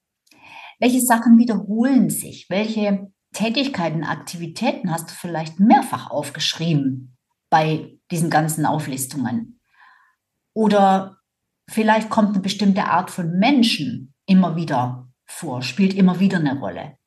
Welche 0.80 1.02
Sachen 1.02 1.38
wiederholen 1.38 2.10
sich? 2.10 2.48
Welche 2.50 3.12
Tätigkeiten, 3.34 4.04
Aktivitäten 4.04 4.92
hast 4.92 5.10
du 5.10 5.14
vielleicht 5.14 5.60
mehrfach 5.60 6.12
aufgeschrieben 6.12 7.13
bei 7.54 8.00
diesen 8.10 8.32
ganzen 8.32 8.66
Auflistungen. 8.66 9.60
Oder 10.56 11.18
vielleicht 11.70 12.10
kommt 12.10 12.30
eine 12.30 12.40
bestimmte 12.40 12.86
Art 12.86 13.12
von 13.12 13.38
Menschen 13.38 14.16
immer 14.26 14.56
wieder 14.56 15.08
vor, 15.28 15.62
spielt 15.62 15.94
immer 15.94 16.20
wieder 16.20 16.40
eine 16.40 16.58
Rolle. 16.58 16.98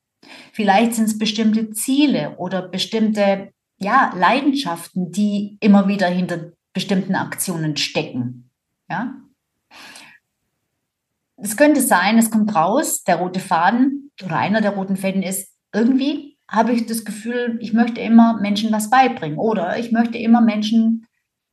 Vielleicht 0.53 0.93
sind 0.93 1.03
es 1.03 1.17
bestimmte 1.17 1.71
Ziele 1.71 2.37
oder 2.37 2.61
bestimmte 2.61 3.51
ja, 3.77 4.13
Leidenschaften, 4.15 5.11
die 5.11 5.57
immer 5.59 5.89
wieder 5.89 6.07
hinter 6.07 6.53
bestimmten 6.73 7.15
Aktionen 7.15 7.75
stecken. 7.75 8.49
Ja? 8.89 9.15
Es 11.35 11.57
könnte 11.57 11.81
sein, 11.81 12.17
es 12.17 12.31
kommt 12.31 12.55
raus, 12.55 13.03
der 13.03 13.17
rote 13.17 13.41
Faden 13.41 14.11
oder 14.23 14.37
einer 14.37 14.61
der 14.61 14.71
roten 14.71 14.95
Fäden 14.95 15.23
ist, 15.23 15.53
irgendwie 15.73 16.26
habe 16.49 16.71
ich 16.73 16.85
das 16.85 17.03
Gefühl, 17.03 17.57
ich 17.61 17.73
möchte 17.73 17.99
immer 18.01 18.39
Menschen 18.39 18.71
was 18.71 18.89
beibringen 18.89 19.37
oder 19.37 19.77
ich 19.77 19.91
möchte 19.91 20.17
immer 20.17 20.41
Menschen 20.41 21.05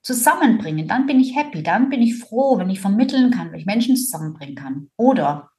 zusammenbringen. 0.03 0.87
Dann 0.87 1.07
bin 1.07 1.19
ich 1.19 1.35
happy, 1.35 1.63
dann 1.63 1.89
bin 1.89 2.03
ich 2.03 2.19
froh, 2.19 2.59
wenn 2.59 2.71
ich 2.71 2.81
vermitteln 2.81 3.31
kann, 3.31 3.51
wenn 3.51 3.61
ich 3.61 3.67
Menschen 3.67 3.97
zusammenbringen 3.97 4.55
kann. 4.55 4.91
Oder 4.97 5.51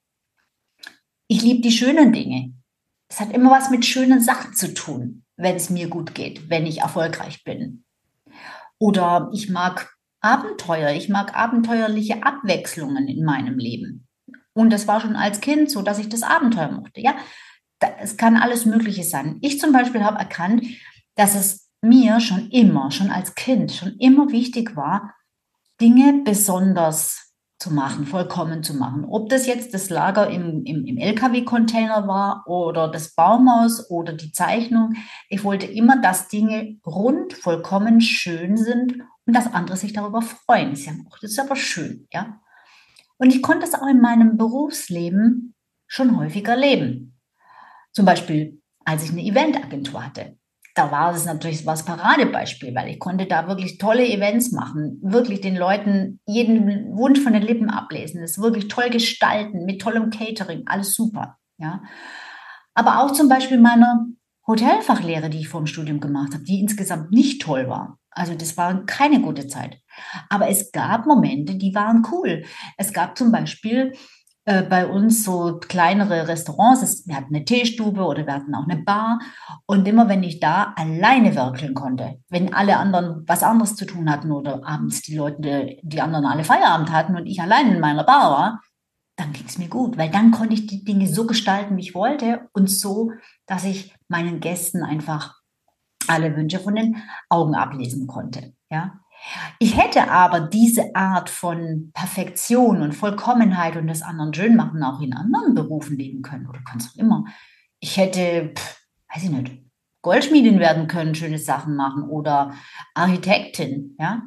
ich 1.28 1.42
liebe 1.42 1.62
die 1.62 1.72
schönen 1.72 2.14
Dinge. 2.14 2.54
Es 3.10 3.20
hat 3.20 3.34
immer 3.34 3.52
was 3.52 3.70
mit 3.70 3.86
schönen 3.86 4.22
Sachen 4.22 4.54
zu 4.54 4.74
tun, 4.74 5.24
wenn 5.36 5.56
es 5.56 5.70
mir 5.70 5.90
gut 5.90 6.16
geht, 6.16 6.50
wenn 6.50 6.66
ich 6.66 6.82
erfolgreich 6.82 7.44
bin. 7.44 7.84
Oder 8.80 9.30
ich 9.34 9.50
mag 9.50 9.96
Abenteuer, 10.22 10.92
ich 10.92 11.10
mag 11.10 11.36
abenteuerliche 11.36 12.24
Abwechslungen 12.24 13.08
in 13.08 13.24
meinem 13.24 13.58
Leben. 13.58 14.08
Und 14.54 14.72
das 14.72 14.88
war 14.88 15.02
schon 15.02 15.16
als 15.16 15.42
Kind 15.42 15.70
so, 15.70 15.82
dass 15.82 16.00
ich 16.00 16.10
das 16.10 16.24
Abenteuer 16.24 16.72
mochte. 16.72 17.02
Ja, 17.02 17.16
es 18.00 18.18
kann 18.18 18.38
alles 18.38 18.66
Mögliche 18.66 19.04
sein. 19.04 19.38
Ich 19.42 19.60
zum 19.60 19.72
Beispiel 19.72 20.04
habe 20.04 20.20
erkannt, 20.20 20.66
dass 21.16 21.36
es 21.36 21.70
mir 21.82 22.20
schon 22.20 22.50
immer, 22.50 22.92
schon 22.92 23.10
als 23.10 23.36
Kind, 23.36 23.72
schon 23.72 23.96
immer 24.00 24.32
wichtig 24.32 24.76
war, 24.76 25.14
Dinge 25.80 26.22
besonders 26.24 27.26
zu 27.58 27.74
machen, 27.74 28.06
vollkommen 28.06 28.64
zu 28.64 28.74
machen. 28.74 29.06
Ob 29.06 29.30
das 29.30 29.48
jetzt 29.48 29.74
das 29.74 29.90
Lager 29.90 30.30
im, 30.30 30.64
im, 30.66 30.86
im 30.86 30.98
LKW-Container 30.98 32.08
war 32.08 32.44
oder 32.48 32.90
das 32.90 33.16
Baumhaus 33.16 33.90
oder 33.90 34.14
die 34.14 34.32
Zeichnung. 34.32 34.96
Ich 35.30 35.44
wollte 35.44 35.66
immer, 35.66 36.02
dass 36.02 36.28
Dinge 36.28 36.78
rund, 36.86 37.34
vollkommen 37.34 38.02
schön 38.02 38.58
sind 38.58 39.00
und 39.26 39.36
dass 39.36 39.54
andere 39.54 39.78
sich 39.78 39.94
darüber 39.94 40.22
freuen. 40.22 40.76
Sie 40.76 40.84
sagen, 40.84 41.08
oh, 41.10 41.16
das 41.22 41.32
ist 41.32 41.40
aber 41.40 41.56
schön, 41.56 42.08
ja. 42.12 42.40
Und 43.18 43.34
ich 43.34 43.42
konnte 43.42 43.66
es 43.66 43.74
auch 43.74 43.88
in 43.88 44.02
meinem 44.02 44.38
Berufsleben 44.38 45.56
schon 45.88 46.18
häufiger 46.18 46.58
leben. 46.58 47.15
Zum 47.96 48.06
Beispiel, 48.06 48.62
als 48.84 49.04
ich 49.04 49.12
eine 49.12 49.24
Eventagentur 49.24 50.06
hatte. 50.06 50.38
Da 50.76 50.92
war 50.92 51.16
es 51.16 51.24
natürlich 51.24 51.64
das 51.64 51.86
Paradebeispiel, 51.86 52.76
weil 52.76 52.90
ich 52.90 53.00
konnte 53.00 53.26
da 53.26 53.48
wirklich 53.48 53.78
tolle 53.78 54.06
Events 54.06 54.52
machen, 54.52 55.00
wirklich 55.02 55.40
den 55.40 55.56
Leuten 55.56 56.20
jeden 56.26 56.94
Wunsch 56.98 57.22
von 57.22 57.32
den 57.32 57.44
Lippen 57.44 57.70
ablesen, 57.70 58.22
es 58.22 58.38
wirklich 58.38 58.68
toll 58.68 58.90
gestalten, 58.90 59.64
mit 59.64 59.82
tollem 59.82 60.10
Catering, 60.10 60.64
alles 60.66 60.94
super. 60.94 61.38
Ja. 61.58 61.82
Aber 62.74 63.00
auch 63.00 63.12
zum 63.12 63.30
Beispiel 63.30 63.58
meine 63.58 64.08
Hotelfachlehre, 64.46 65.30
die 65.30 65.40
ich 65.40 65.48
vor 65.48 65.62
dem 65.62 65.68
Studium 65.68 66.02
gemacht 66.02 66.34
habe, 66.34 66.44
die 66.44 66.60
insgesamt 66.60 67.12
nicht 67.12 67.42
toll 67.42 67.70
war. 67.70 67.98
Also 68.12 68.36
das 68.36 68.58
war 68.58 68.86
keine 68.86 69.22
gute 69.22 69.48
Zeit. 69.48 69.80
Aber 70.30 70.50
es 70.50 70.74
gab 70.74 71.06
Momente, 71.06 71.56
die 71.56 71.74
waren 71.74 72.06
cool. 72.12 72.44
Es 72.78 72.92
gab 72.92 73.18
zum 73.18 73.32
Beispiel 73.32 73.94
äh, 74.46 74.62
bei 74.62 74.86
uns 74.86 75.24
so 75.24 75.60
kleinere 75.60 76.28
Restaurants. 76.28 77.08
Wir 77.08 77.16
hatten 77.16 77.36
eine 77.36 77.46
Teestube 77.46 78.04
oder 78.04 78.26
wir 78.28 78.34
hatten 78.34 78.54
auch 78.54 78.68
eine 78.68 78.82
Bar. 78.82 79.20
Und 79.66 79.88
immer 79.88 80.08
wenn 80.08 80.22
ich 80.22 80.40
da 80.40 80.74
alleine 80.76 81.36
werkeln 81.36 81.74
konnte, 81.74 82.20
wenn 82.30 82.54
alle 82.54 82.78
anderen 82.78 83.24
was 83.28 83.42
anderes 83.42 83.76
zu 83.76 83.86
tun 83.86 84.10
hatten 84.10 84.32
oder 84.32 84.62
abends 84.64 85.02
die 85.02 85.16
Leute, 85.16 85.78
die 85.82 86.00
anderen 86.00 86.26
alle 86.26 86.44
Feierabend 86.44 86.92
hatten 86.92 87.16
und 87.16 87.26
ich 87.26 87.42
allein 87.42 87.72
in 87.72 87.80
meiner 87.80 88.04
Bar 88.04 88.32
war, 88.32 88.62
dann 89.16 89.34
ging 89.34 89.46
es 89.48 89.58
mir 89.58 89.70
gut, 89.70 89.98
weil 89.98 90.12
dann 90.12 90.30
konnte 90.32 90.54
ich 90.54 90.68
die 90.68 90.84
Dinge 90.84 91.08
so 91.08 91.26
gestalten, 91.26 91.78
wie 91.78 91.82
ich 91.82 91.96
wollte 91.96 92.48
und 92.54 92.70
so, 92.70 93.12
dass 93.48 93.64
ich 93.64 93.96
meinen 94.10 94.42
Gästen 94.42 94.84
einfach 94.84 95.36
alle 96.08 96.36
Wünsche 96.36 96.60
von 96.60 96.76
den 96.76 97.02
Augen 97.30 97.56
ablesen 97.56 98.06
konnte. 98.06 98.54
Ja, 98.70 99.00
ich 99.60 99.78
hätte 99.78 100.10
aber 100.12 100.42
diese 100.42 100.96
Art 100.96 101.30
von 101.30 101.92
Perfektion 101.94 102.82
und 102.82 102.94
Vollkommenheit 102.94 103.76
und 103.76 103.88
das 103.88 104.02
anderen 104.02 104.34
schön 104.34 104.56
machen 104.56 104.84
auch 104.84 105.02
in 105.02 105.14
anderen 105.14 105.56
Berufen 105.56 105.98
leben 105.98 106.22
können 106.22 106.48
oder 106.48 106.60
kannst 106.68 106.92
auch 106.92 107.00
immer. 107.00 107.26
Ich 107.80 107.98
hätte, 107.98 108.54
pff, 108.56 108.82
weiß 109.14 109.24
ich 109.24 109.30
nicht, 109.30 109.52
Goldschmiedin 110.02 110.60
werden 110.60 110.88
können, 110.88 111.16
schöne 111.16 111.40
Sachen 111.40 111.76
machen 111.76 112.04
oder 112.04 112.54
Architektin, 112.94 113.96
ja. 114.00 114.24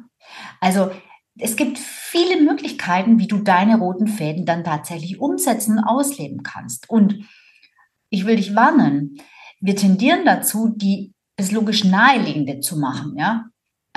Also 0.59 0.91
es 1.37 1.55
gibt 1.55 1.77
viele 1.77 2.41
Möglichkeiten, 2.41 3.17
wie 3.19 3.27
du 3.27 3.37
deine 3.37 3.77
roten 3.77 4.07
Fäden 4.07 4.45
dann 4.45 4.63
tatsächlich 4.63 5.19
umsetzen 5.21 5.77
und 5.77 5.83
ausleben 5.85 6.43
kannst. 6.43 6.89
Und 6.89 7.23
ich 8.09 8.25
will 8.25 8.35
dich 8.35 8.55
warnen, 8.55 9.17
wir 9.61 9.75
tendieren 9.75 10.25
dazu, 10.25 10.73
die 10.75 11.13
das 11.37 11.51
logisch 11.51 11.85
naheliegende 11.85 12.59
zu 12.59 12.77
machen, 12.77 13.15
ja. 13.17 13.45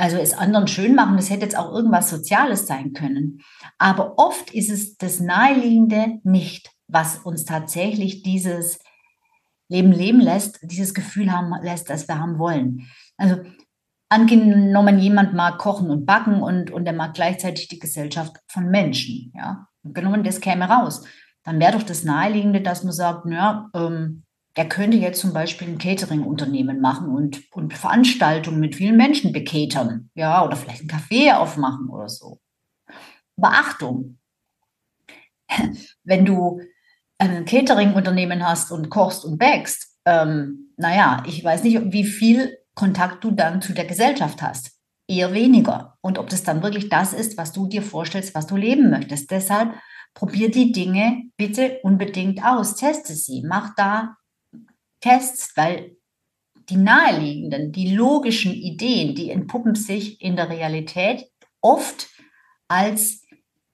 Also 0.02 0.16
es 0.16 0.34
anderen 0.34 0.66
schön 0.66 0.96
machen, 0.96 1.16
das 1.16 1.30
hätte 1.30 1.44
jetzt 1.44 1.56
auch 1.56 1.72
irgendwas 1.72 2.10
Soziales 2.10 2.66
sein 2.66 2.92
können. 2.92 3.40
Aber 3.78 4.18
oft 4.18 4.52
ist 4.52 4.68
es 4.68 4.96
das 4.96 5.20
Naheliegende 5.20 6.18
nicht, 6.24 6.72
was 6.88 7.18
uns 7.18 7.44
tatsächlich 7.44 8.24
dieses 8.24 8.80
Leben 9.68 9.92
leben 9.92 10.18
lässt, 10.18 10.58
dieses 10.64 10.92
Gefühl 10.92 11.30
haben 11.30 11.54
lässt, 11.62 11.88
das 11.88 12.08
wir 12.08 12.18
haben 12.18 12.40
wollen. 12.40 12.88
Also 13.16 13.42
angenommen, 14.08 14.98
jemand 14.98 15.34
mag 15.34 15.58
kochen 15.58 15.88
und 15.88 16.04
backen 16.04 16.42
und, 16.42 16.72
und 16.72 16.84
er 16.84 16.94
mag 16.94 17.14
gleichzeitig 17.14 17.68
die 17.68 17.78
Gesellschaft 17.78 18.40
von 18.48 18.70
Menschen. 18.70 19.32
Ja, 19.36 19.68
genommen, 19.84 20.24
das 20.24 20.40
käme 20.40 20.64
raus. 20.64 21.06
Dann 21.44 21.60
wäre 21.60 21.78
doch 21.78 21.84
das 21.84 22.02
Naheliegende, 22.02 22.60
dass 22.60 22.82
man 22.82 22.92
sagt, 22.92 23.24
naja, 23.24 23.70
ähm, 23.72 24.24
der 24.56 24.68
könnte 24.68 24.98
jetzt 24.98 25.20
zum 25.20 25.32
Beispiel 25.32 25.68
ein 25.68 25.78
Catering-Unternehmen 25.78 26.80
machen 26.80 27.08
und, 27.08 27.42
und 27.52 27.72
Veranstaltungen 27.72 28.60
mit 28.60 28.76
vielen 28.76 28.96
Menschen 28.96 29.32
bekatern. 29.32 30.10
Ja, 30.14 30.44
oder 30.44 30.56
vielleicht 30.56 30.82
ein 30.82 30.90
Café 30.90 31.34
aufmachen 31.34 31.88
oder 31.88 32.08
so. 32.08 32.38
Beachtung. 33.36 34.18
Wenn 36.04 36.26
du 36.26 36.60
ein 37.18 37.44
Catering-Unternehmen 37.44 38.46
hast 38.46 38.72
und 38.72 38.90
kochst 38.90 39.24
und 39.24 39.38
backst, 39.38 39.96
ähm, 40.04 40.74
naja, 40.76 41.22
ich 41.26 41.42
weiß 41.42 41.62
nicht, 41.62 41.80
wie 41.92 42.04
viel 42.04 42.58
Kontakt 42.74 43.24
du 43.24 43.30
dann 43.30 43.62
zu 43.62 43.72
der 43.72 43.84
Gesellschaft 43.84 44.42
hast. 44.42 44.72
Eher 45.08 45.32
weniger. 45.32 45.96
Und 46.00 46.18
ob 46.18 46.28
das 46.28 46.42
dann 46.42 46.62
wirklich 46.62 46.88
das 46.88 47.12
ist, 47.12 47.38
was 47.38 47.52
du 47.52 47.68
dir 47.68 47.82
vorstellst, 47.82 48.34
was 48.34 48.46
du 48.46 48.56
leben 48.56 48.90
möchtest. 48.90 49.30
Deshalb 49.30 49.74
probier 50.14 50.50
die 50.50 50.72
Dinge 50.72 51.22
bitte 51.36 51.78
unbedingt 51.82 52.44
aus. 52.44 52.76
Teste 52.76 53.14
sie. 53.14 53.42
Mach 53.46 53.74
da 53.76 54.16
Tests, 55.02 55.54
weil 55.56 55.96
die 56.70 56.76
naheliegenden, 56.76 57.72
die 57.72 57.94
logischen 57.94 58.52
Ideen, 58.52 59.14
die 59.14 59.30
entpuppen 59.30 59.74
sich 59.74 60.22
in 60.22 60.36
der 60.36 60.48
Realität 60.48 61.26
oft 61.60 62.08
als 62.68 63.22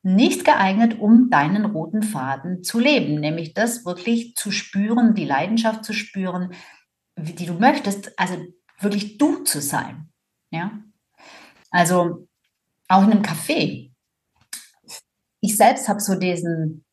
nicht 0.03 0.45
geeignet, 0.45 0.99
um 0.99 1.31
deinen 1.31 1.67
roten 1.67 2.03
Faden 2.03 2.65
zu 2.65 2.79
leben, 2.79 3.21
nämlich 3.21 3.55
das 3.55 3.85
wirklich 3.85 4.35
zu 4.35 4.51
spüren, 4.51 5.15
die 5.15 5.27
Leidenschaft 5.27 5.85
zu 5.85 5.93
spüren, 5.93 6.55
die 7.17 7.47
du 7.47 7.55
möchtest, 7.55 8.19
also 8.19 8.37
wirklich 8.81 9.19
du 9.19 9.45
zu 9.45 9.61
sein. 9.61 10.09
Ja? 10.51 10.79
Also 11.71 12.27
auch 12.89 13.03
in 13.03 13.13
einem 13.13 13.23
Café. 13.23 13.91
Ich 15.41 15.57
selbst 15.57 15.89
habe 15.89 16.01
so 16.01 16.15
diesen 16.15 16.85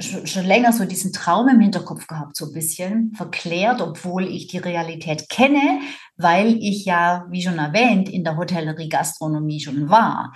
schon 0.00 0.44
länger 0.44 0.72
so 0.72 0.84
diesen 0.84 1.12
Traum 1.12 1.48
im 1.48 1.60
Hinterkopf 1.60 2.06
gehabt, 2.06 2.36
so 2.36 2.46
ein 2.46 2.52
bisschen 2.52 3.12
verklärt, 3.14 3.80
obwohl 3.80 4.26
ich 4.26 4.46
die 4.46 4.58
Realität 4.58 5.28
kenne, 5.28 5.80
weil 6.16 6.56
ich 6.60 6.84
ja, 6.84 7.26
wie 7.30 7.42
schon 7.42 7.58
erwähnt, 7.58 8.08
in 8.08 8.24
der 8.24 8.36
Hotellerie 8.36 8.88
Gastronomie 8.88 9.60
schon 9.60 9.88
war. 9.88 10.32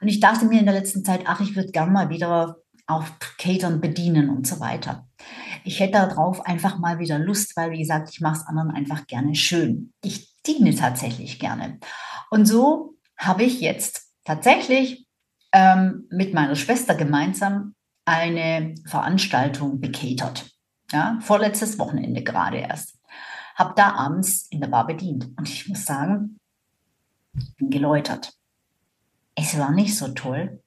Und 0.00 0.08
ich 0.08 0.20
dachte 0.20 0.46
mir 0.46 0.60
in 0.60 0.66
der 0.66 0.74
letzten 0.74 1.04
Zeit, 1.04 1.22
ach, 1.26 1.40
ich 1.40 1.56
würde 1.56 1.70
gerne 1.70 1.92
mal 1.92 2.08
wieder 2.08 2.56
auch 2.86 3.04
Catern 3.38 3.80
bedienen 3.80 4.30
und 4.30 4.46
so 4.46 4.60
weiter. 4.60 5.08
Ich 5.64 5.80
hätte 5.80 5.92
darauf 5.92 6.44
einfach 6.44 6.78
mal 6.78 6.98
wieder 6.98 7.18
Lust, 7.18 7.56
weil, 7.56 7.70
wie 7.70 7.78
gesagt, 7.78 8.10
ich 8.12 8.20
mache 8.20 8.38
es 8.38 8.46
anderen 8.46 8.70
einfach 8.70 9.06
gerne 9.06 9.34
schön. 9.34 9.92
Ich 10.02 10.34
diene 10.46 10.74
tatsächlich 10.74 11.38
gerne. 11.38 11.78
Und 12.30 12.46
so 12.46 12.96
habe 13.16 13.44
ich 13.44 13.60
jetzt 13.60 14.12
tatsächlich 14.24 15.06
ähm, 15.52 16.06
mit 16.10 16.34
meiner 16.34 16.56
Schwester 16.56 16.94
gemeinsam 16.94 17.74
eine 18.04 18.74
Veranstaltung 18.86 19.80
bekatert. 19.80 20.50
Ja, 20.92 21.18
vorletztes 21.20 21.78
Wochenende 21.78 22.22
gerade 22.22 22.58
erst. 22.58 22.98
Habe 23.54 23.74
da 23.76 23.94
abends 23.94 24.46
in 24.50 24.60
der 24.60 24.68
Bar 24.68 24.86
bedient. 24.86 25.28
Und 25.36 25.48
ich 25.48 25.68
muss 25.68 25.84
sagen, 25.84 26.38
bin 27.56 27.70
geläutert. 27.70 28.32
Es 29.34 29.58
war 29.58 29.72
nicht 29.72 29.96
so 29.96 30.08
toll. 30.08 30.62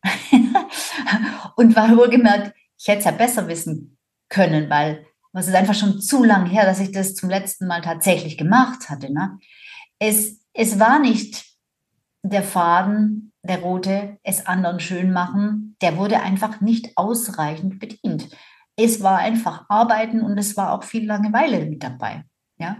und 1.55 1.75
war 1.75 1.95
wohlgemerkt, 1.95 2.53
ich 2.77 2.87
hätte 2.87 2.99
es 2.99 3.05
ja 3.05 3.11
besser 3.11 3.47
wissen 3.47 3.97
können, 4.29 4.69
weil 4.69 5.05
es 5.33 5.47
ist 5.47 5.55
einfach 5.55 5.75
schon 5.75 6.01
zu 6.01 6.23
lang 6.23 6.47
her, 6.47 6.65
dass 6.65 6.79
ich 6.79 6.91
das 6.91 7.13
zum 7.13 7.29
letzten 7.29 7.67
Mal 7.67 7.81
tatsächlich 7.81 8.37
gemacht 8.37 8.89
hatte. 8.89 9.13
Ne? 9.13 9.37
Es, 9.99 10.39
es 10.53 10.79
war 10.79 10.99
nicht 10.99 11.45
der 12.29 12.43
Faden, 12.43 13.33
der 13.43 13.59
rote, 13.59 14.17
es 14.23 14.45
anderen 14.45 14.79
schön 14.79 15.11
machen, 15.11 15.75
der 15.81 15.97
wurde 15.97 16.21
einfach 16.21 16.61
nicht 16.61 16.97
ausreichend 16.97 17.79
bedient. 17.79 18.29
Es 18.75 19.01
war 19.01 19.17
einfach 19.17 19.65
Arbeiten 19.69 20.21
und 20.21 20.37
es 20.37 20.55
war 20.57 20.73
auch 20.73 20.83
viel 20.83 21.05
Langeweile 21.05 21.65
mit 21.65 21.83
dabei. 21.83 22.23
Ja, 22.59 22.77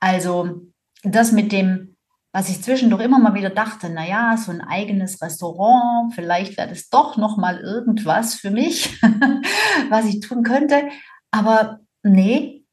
also 0.00 0.62
das 1.02 1.32
mit 1.32 1.52
dem, 1.52 1.96
was 2.32 2.48
ich 2.48 2.62
zwischendurch 2.62 3.02
immer 3.04 3.18
mal 3.18 3.34
wieder 3.34 3.50
dachte, 3.50 3.90
naja, 3.90 4.36
so 4.36 4.52
ein 4.52 4.60
eigenes 4.60 5.22
Restaurant, 5.22 6.14
vielleicht 6.14 6.56
wäre 6.56 6.68
das 6.68 6.88
doch 6.88 7.16
noch 7.16 7.36
mal 7.36 7.58
irgendwas 7.58 8.34
für 8.34 8.50
mich, 8.50 9.00
was 9.90 10.06
ich 10.06 10.20
tun 10.20 10.42
könnte. 10.42 10.88
Aber 11.30 11.80
nee, 12.02 12.64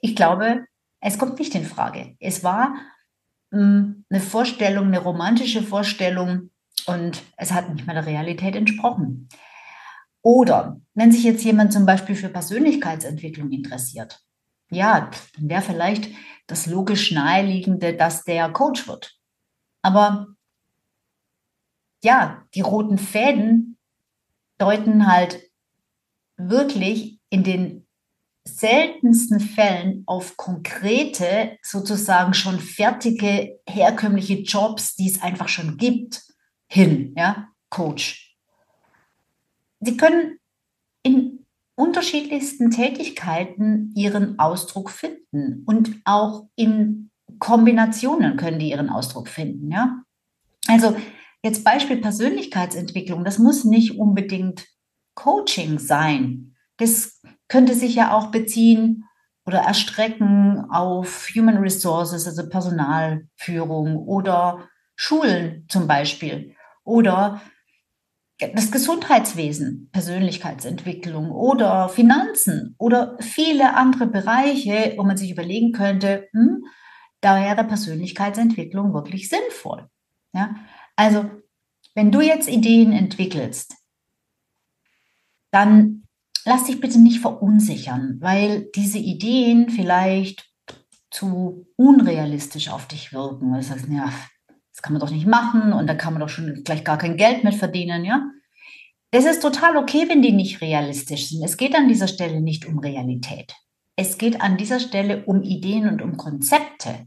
ich 0.00 0.16
glaube, 0.16 0.64
es 1.00 1.18
kommt 1.18 1.38
nicht 1.38 1.54
in 1.54 1.64
Frage. 1.64 2.16
Es 2.20 2.42
war 2.42 2.74
eine 3.52 4.20
Vorstellung, 4.20 4.86
eine 4.86 4.98
romantische 4.98 5.62
Vorstellung 5.62 6.50
und 6.86 7.22
es 7.36 7.52
hat 7.52 7.72
nicht 7.72 7.86
mehr 7.86 7.94
der 7.94 8.06
Realität 8.06 8.56
entsprochen. 8.56 9.28
Oder 10.22 10.80
wenn 10.94 11.12
sich 11.12 11.24
jetzt 11.24 11.44
jemand 11.44 11.72
zum 11.72 11.84
Beispiel 11.84 12.14
für 12.14 12.28
Persönlichkeitsentwicklung 12.28 13.50
interessiert, 13.50 14.20
ja, 14.70 15.10
dann 15.36 15.48
wäre 15.48 15.62
vielleicht 15.62 16.10
das 16.46 16.66
logisch 16.66 17.12
naheliegende, 17.12 17.94
dass 17.94 18.24
der 18.24 18.50
Coach 18.50 18.88
wird. 18.88 19.18
Aber 19.82 20.28
ja, 22.02 22.46
die 22.54 22.62
roten 22.62 22.98
Fäden 22.98 23.78
deuten 24.58 25.06
halt 25.06 25.42
wirklich 26.36 27.20
in 27.30 27.44
den 27.44 27.81
seltensten 28.44 29.40
Fällen 29.40 30.02
auf 30.06 30.36
konkrete, 30.36 31.58
sozusagen 31.62 32.34
schon 32.34 32.58
fertige, 32.58 33.60
herkömmliche 33.68 34.40
Jobs, 34.42 34.96
die 34.96 35.08
es 35.10 35.22
einfach 35.22 35.48
schon 35.48 35.76
gibt, 35.76 36.22
hin, 36.68 37.14
ja, 37.16 37.48
Coach. 37.70 38.36
Sie 39.80 39.96
können 39.96 40.38
in 41.02 41.44
unterschiedlichsten 41.74 42.70
Tätigkeiten 42.70 43.92
ihren 43.94 44.38
Ausdruck 44.38 44.90
finden 44.90 45.62
und 45.66 46.00
auch 46.04 46.48
in 46.56 47.10
Kombinationen 47.38 48.36
können 48.36 48.58
die 48.58 48.70
ihren 48.70 48.90
Ausdruck 48.90 49.28
finden, 49.28 49.70
ja. 49.70 50.02
Also 50.68 50.96
jetzt 51.42 51.64
Beispiel 51.64 51.96
Persönlichkeitsentwicklung, 51.96 53.24
das 53.24 53.38
muss 53.38 53.64
nicht 53.64 53.98
unbedingt 53.98 54.66
Coaching 55.14 55.78
sein. 55.78 56.54
Das 56.76 57.20
könnte 57.52 57.74
sich 57.74 57.94
ja 57.94 58.14
auch 58.14 58.30
beziehen 58.30 59.04
oder 59.44 59.58
erstrecken 59.58 60.64
auf 60.70 61.28
Human 61.36 61.58
Resources, 61.58 62.26
also 62.26 62.48
Personalführung 62.48 63.98
oder 63.98 64.70
Schulen 64.96 65.66
zum 65.68 65.86
Beispiel 65.86 66.56
oder 66.82 67.42
das 68.54 68.72
Gesundheitswesen, 68.72 69.90
Persönlichkeitsentwicklung 69.92 71.30
oder 71.30 71.90
Finanzen 71.90 72.74
oder 72.78 73.18
viele 73.20 73.76
andere 73.76 74.06
Bereiche, 74.06 74.94
wo 74.96 75.02
man 75.02 75.18
sich 75.18 75.30
überlegen 75.30 75.72
könnte, 75.72 76.28
hm, 76.32 76.64
da 77.20 77.36
wäre 77.36 77.64
Persönlichkeitsentwicklung 77.64 78.94
wirklich 78.94 79.28
sinnvoll. 79.28 79.88
Ja? 80.32 80.56
Also, 80.96 81.30
wenn 81.94 82.10
du 82.10 82.22
jetzt 82.22 82.48
Ideen 82.48 82.92
entwickelst, 82.94 83.76
dann 85.50 86.02
lass 86.44 86.64
dich 86.64 86.80
bitte 86.80 86.98
nicht 86.98 87.20
verunsichern, 87.20 88.18
weil 88.20 88.68
diese 88.74 88.98
Ideen 88.98 89.68
vielleicht 89.70 90.48
zu 91.10 91.66
unrealistisch 91.76 92.68
auf 92.70 92.88
dich 92.88 93.12
wirken. 93.12 93.52
Du 93.52 93.62
sagst, 93.62 93.86
ja, 93.88 94.12
das 94.72 94.82
kann 94.82 94.94
man 94.94 95.00
doch 95.00 95.10
nicht 95.10 95.26
machen 95.26 95.72
und 95.72 95.86
da 95.86 95.94
kann 95.94 96.14
man 96.14 96.20
doch 96.20 96.28
schon 96.28 96.62
gleich 96.64 96.84
gar 96.84 96.98
kein 96.98 97.16
Geld 97.16 97.44
mit 97.44 97.54
verdienen, 97.54 98.04
ja. 98.04 98.22
Es 99.10 99.26
ist 99.26 99.42
total 99.42 99.76
okay, 99.76 100.06
wenn 100.08 100.22
die 100.22 100.32
nicht 100.32 100.62
realistisch 100.62 101.28
sind. 101.28 101.44
Es 101.44 101.58
geht 101.58 101.74
an 101.74 101.86
dieser 101.86 102.08
Stelle 102.08 102.40
nicht 102.40 102.64
um 102.64 102.78
Realität. 102.78 103.54
Es 103.94 104.16
geht 104.16 104.40
an 104.40 104.56
dieser 104.56 104.80
Stelle 104.80 105.26
um 105.26 105.42
Ideen 105.42 105.86
und 105.86 106.00
um 106.00 106.16
Konzepte. 106.16 107.06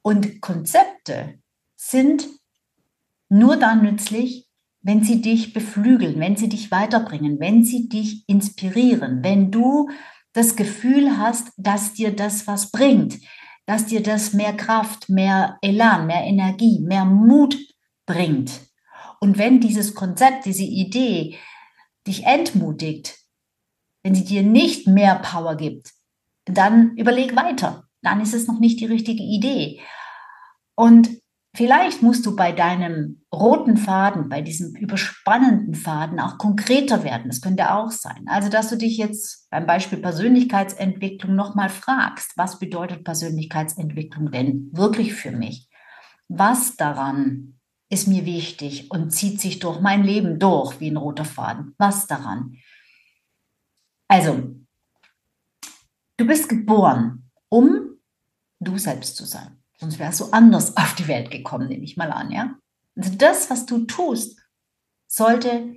Und 0.00 0.40
Konzepte 0.40 1.38
sind 1.76 2.26
nur 3.28 3.56
dann 3.56 3.82
nützlich, 3.82 4.48
wenn 4.82 5.04
sie 5.04 5.22
dich 5.22 5.52
beflügeln, 5.52 6.18
wenn 6.18 6.36
sie 6.36 6.48
dich 6.48 6.70
weiterbringen, 6.70 7.38
wenn 7.38 7.64
sie 7.64 7.88
dich 7.88 8.24
inspirieren, 8.28 9.22
wenn 9.22 9.50
du 9.50 9.88
das 10.32 10.56
Gefühl 10.56 11.16
hast, 11.18 11.52
dass 11.56 11.92
dir 11.92 12.14
das 12.14 12.46
was 12.46 12.70
bringt, 12.70 13.18
dass 13.66 13.86
dir 13.86 14.02
das 14.02 14.32
mehr 14.32 14.54
Kraft, 14.54 15.08
mehr 15.08 15.58
Elan, 15.62 16.06
mehr 16.06 16.24
Energie, 16.24 16.80
mehr 16.80 17.04
Mut 17.04 17.56
bringt. 18.06 18.60
Und 19.20 19.38
wenn 19.38 19.60
dieses 19.60 19.94
Konzept, 19.94 20.46
diese 20.46 20.64
Idee 20.64 21.38
dich 22.06 22.24
entmutigt, 22.24 23.18
wenn 24.02 24.16
sie 24.16 24.24
dir 24.24 24.42
nicht 24.42 24.88
mehr 24.88 25.16
Power 25.16 25.56
gibt, 25.56 25.92
dann 26.44 26.96
überleg 26.96 27.36
weiter. 27.36 27.84
Dann 28.02 28.20
ist 28.20 28.34
es 28.34 28.48
noch 28.48 28.58
nicht 28.58 28.80
die 28.80 28.86
richtige 28.86 29.22
Idee. 29.22 29.80
Und 30.74 31.21
Vielleicht 31.54 32.00
musst 32.00 32.24
du 32.24 32.34
bei 32.34 32.50
deinem 32.52 33.22
roten 33.30 33.76
Faden, 33.76 34.30
bei 34.30 34.40
diesem 34.40 34.74
überspannenden 34.74 35.74
Faden 35.74 36.18
auch 36.18 36.38
konkreter 36.38 37.04
werden. 37.04 37.28
Das 37.28 37.42
könnte 37.42 37.74
auch 37.74 37.90
sein. 37.90 38.24
Also, 38.26 38.48
dass 38.48 38.70
du 38.70 38.76
dich 38.76 38.96
jetzt 38.96 39.50
beim 39.50 39.66
Beispiel 39.66 39.98
Persönlichkeitsentwicklung 39.98 41.34
nochmal 41.34 41.68
fragst, 41.68 42.32
was 42.36 42.58
bedeutet 42.58 43.04
Persönlichkeitsentwicklung 43.04 44.30
denn 44.30 44.70
wirklich 44.72 45.12
für 45.12 45.30
mich? 45.30 45.68
Was 46.28 46.76
daran 46.76 47.60
ist 47.90 48.08
mir 48.08 48.24
wichtig 48.24 48.90
und 48.90 49.10
zieht 49.10 49.38
sich 49.38 49.58
durch 49.58 49.78
mein 49.80 50.04
Leben 50.04 50.38
durch 50.38 50.80
wie 50.80 50.90
ein 50.90 50.96
roter 50.96 51.26
Faden? 51.26 51.74
Was 51.76 52.06
daran? 52.06 52.56
Also, 54.08 54.56
du 56.16 56.26
bist 56.26 56.48
geboren, 56.48 57.30
um 57.50 57.98
du 58.58 58.78
selbst 58.78 59.16
zu 59.16 59.26
sein. 59.26 59.61
Sonst 59.82 59.98
wärst 59.98 60.20
du 60.20 60.26
anders 60.26 60.76
auf 60.76 60.94
die 60.94 61.08
Welt 61.08 61.32
gekommen, 61.32 61.66
nehme 61.66 61.82
ich 61.82 61.96
mal 61.96 62.12
an, 62.12 62.30
ja? 62.30 62.54
Also 62.94 63.16
das, 63.16 63.50
was 63.50 63.66
du 63.66 63.80
tust, 63.80 64.38
sollte 65.08 65.74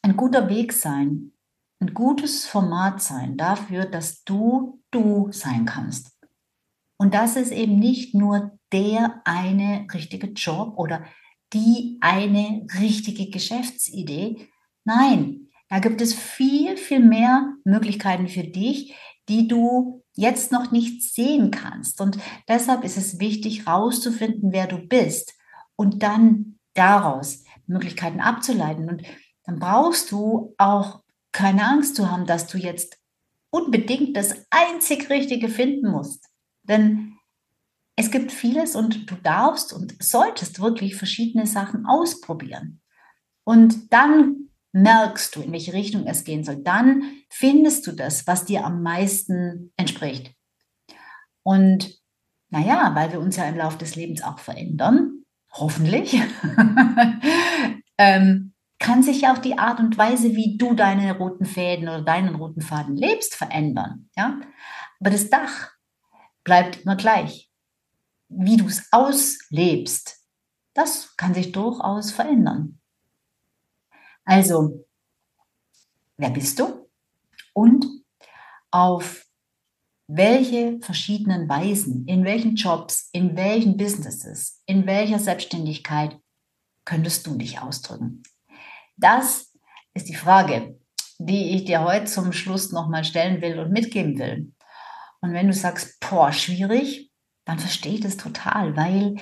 ein 0.00 0.16
guter 0.16 0.48
Weg 0.48 0.72
sein, 0.72 1.32
ein 1.78 1.92
gutes 1.92 2.46
Format 2.46 3.02
sein 3.02 3.36
dafür, 3.36 3.84
dass 3.84 4.24
du 4.24 4.82
du 4.90 5.28
sein 5.32 5.66
kannst. 5.66 6.18
Und 6.96 7.12
das 7.12 7.36
ist 7.36 7.52
eben 7.52 7.78
nicht 7.78 8.14
nur 8.14 8.58
der 8.72 9.20
eine 9.26 9.86
richtige 9.92 10.28
Job 10.28 10.78
oder 10.78 11.04
die 11.52 11.98
eine 12.00 12.66
richtige 12.80 13.28
Geschäftsidee. 13.28 14.48
Nein, 14.84 15.48
da 15.68 15.80
gibt 15.80 16.00
es 16.00 16.14
viel, 16.14 16.78
viel 16.78 17.00
mehr 17.00 17.52
Möglichkeiten 17.64 18.28
für 18.28 18.44
dich, 18.44 18.94
die 19.28 19.48
du 19.48 20.02
jetzt 20.14 20.52
noch 20.52 20.70
nicht 20.70 21.02
sehen 21.02 21.50
kannst. 21.50 22.00
Und 22.00 22.18
deshalb 22.48 22.84
ist 22.84 22.96
es 22.96 23.18
wichtig, 23.18 23.66
rauszufinden, 23.66 24.52
wer 24.52 24.66
du 24.66 24.78
bist 24.78 25.34
und 25.76 26.02
dann 26.02 26.58
daraus 26.74 27.44
Möglichkeiten 27.66 28.20
abzuleiten. 28.20 28.88
Und 28.88 29.02
dann 29.44 29.58
brauchst 29.58 30.10
du 30.10 30.54
auch 30.58 31.02
keine 31.32 31.66
Angst 31.66 31.96
zu 31.96 32.10
haben, 32.10 32.26
dass 32.26 32.46
du 32.46 32.58
jetzt 32.58 32.98
unbedingt 33.50 34.16
das 34.16 34.46
einzig 34.50 35.10
Richtige 35.10 35.48
finden 35.48 35.90
musst. 35.90 36.26
Denn 36.62 37.16
es 37.96 38.10
gibt 38.10 38.32
vieles 38.32 38.76
und 38.76 39.10
du 39.10 39.14
darfst 39.16 39.72
und 39.72 39.96
solltest 40.02 40.60
wirklich 40.60 40.96
verschiedene 40.96 41.46
Sachen 41.46 41.86
ausprobieren. 41.86 42.80
Und 43.44 43.92
dann 43.92 44.45
merkst 44.76 45.34
du, 45.34 45.40
in 45.40 45.52
welche 45.52 45.72
Richtung 45.72 46.06
es 46.06 46.24
gehen 46.24 46.44
soll. 46.44 46.62
Dann 46.62 47.02
findest 47.30 47.86
du 47.86 47.92
das, 47.92 48.26
was 48.26 48.44
dir 48.44 48.64
am 48.64 48.82
meisten 48.82 49.72
entspricht. 49.78 50.34
Und 51.42 51.98
naja, 52.50 52.94
weil 52.94 53.10
wir 53.10 53.20
uns 53.20 53.36
ja 53.36 53.44
im 53.46 53.56
Laufe 53.56 53.78
des 53.78 53.96
Lebens 53.96 54.22
auch 54.22 54.38
verändern, 54.38 55.24
hoffentlich, 55.50 56.14
ähm, 57.98 58.52
kann 58.78 59.02
sich 59.02 59.22
ja 59.22 59.32
auch 59.32 59.38
die 59.38 59.58
Art 59.58 59.80
und 59.80 59.96
Weise, 59.96 60.36
wie 60.36 60.58
du 60.58 60.74
deine 60.74 61.16
roten 61.16 61.46
Fäden 61.46 61.88
oder 61.88 62.02
deinen 62.02 62.34
roten 62.34 62.60
Faden 62.60 62.96
lebst, 62.96 63.34
verändern. 63.34 64.10
Ja? 64.14 64.38
Aber 65.00 65.10
das 65.10 65.30
Dach 65.30 65.70
bleibt 66.44 66.82
immer 66.82 66.96
gleich. 66.96 67.50
Wie 68.28 68.58
du 68.58 68.66
es 68.66 68.88
auslebst, 68.92 70.20
das 70.74 71.16
kann 71.16 71.32
sich 71.32 71.52
durchaus 71.52 72.10
verändern. 72.10 72.78
Also, 74.26 74.84
wer 76.16 76.30
bist 76.30 76.58
du? 76.58 76.88
Und 77.54 77.86
auf 78.70 79.24
welche 80.08 80.78
verschiedenen 80.80 81.48
Weisen, 81.48 82.06
in 82.06 82.24
welchen 82.24 82.56
Jobs, 82.56 83.08
in 83.12 83.36
welchen 83.36 83.76
Businesses, 83.76 84.62
in 84.66 84.84
welcher 84.86 85.20
Selbstständigkeit 85.20 86.18
könntest 86.84 87.26
du 87.26 87.36
dich 87.36 87.60
ausdrücken? 87.60 88.24
Das 88.96 89.52
ist 89.94 90.08
die 90.08 90.14
Frage, 90.14 90.78
die 91.18 91.54
ich 91.54 91.64
dir 91.64 91.82
heute 91.82 92.06
zum 92.06 92.32
Schluss 92.32 92.72
nochmal 92.72 93.04
stellen 93.04 93.40
will 93.40 93.58
und 93.60 93.72
mitgeben 93.72 94.18
will. 94.18 94.52
Und 95.20 95.32
wenn 95.32 95.46
du 95.46 95.52
sagst, 95.52 96.00
boah, 96.00 96.32
schwierig, 96.32 97.10
dann 97.44 97.58
verstehe 97.58 97.94
ich 97.94 98.00
das 98.00 98.16
total, 98.16 98.76
weil 98.76 99.16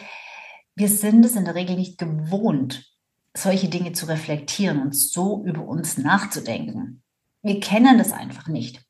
wir 0.74 0.88
sind 0.88 1.24
es 1.24 1.36
in 1.36 1.44
der 1.44 1.54
Regel 1.54 1.76
nicht 1.76 1.98
gewohnt, 1.98 2.93
solche 3.36 3.68
Dinge 3.68 3.92
zu 3.92 4.06
reflektieren 4.06 4.80
und 4.80 4.94
so 4.94 5.44
über 5.44 5.66
uns 5.66 5.98
nachzudenken. 5.98 7.02
Wir 7.42 7.60
kennen 7.60 7.98
das 7.98 8.12
einfach 8.12 8.48
nicht. 8.48 8.84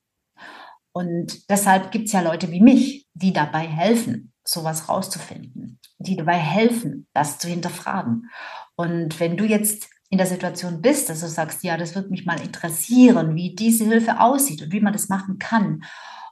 Und 0.92 1.50
deshalb 1.50 1.90
gibt 1.90 2.06
es 2.06 2.12
ja 2.12 2.20
Leute 2.20 2.50
wie 2.52 2.60
mich, 2.60 3.08
die 3.14 3.32
dabei 3.32 3.66
helfen, 3.66 4.32
sowas 4.44 4.88
rauszufinden, 4.88 5.80
die 5.98 6.16
dabei 6.16 6.36
helfen, 6.36 7.08
das 7.14 7.38
zu 7.38 7.48
hinterfragen. 7.48 8.30
Und 8.76 9.18
wenn 9.18 9.36
du 9.36 9.44
jetzt 9.44 9.88
in 10.10 10.18
der 10.18 10.26
Situation 10.28 10.80
bist, 10.80 11.08
dass 11.08 11.20
du 11.20 11.26
sagst, 11.26 11.64
ja, 11.64 11.76
das 11.76 11.96
wird 11.96 12.10
mich 12.10 12.26
mal 12.26 12.40
interessieren, 12.40 13.34
wie 13.34 13.56
diese 13.56 13.84
Hilfe 13.84 14.20
aussieht 14.20 14.62
und 14.62 14.72
wie 14.72 14.80
man 14.80 14.92
das 14.92 15.08
machen 15.08 15.38
kann. 15.38 15.82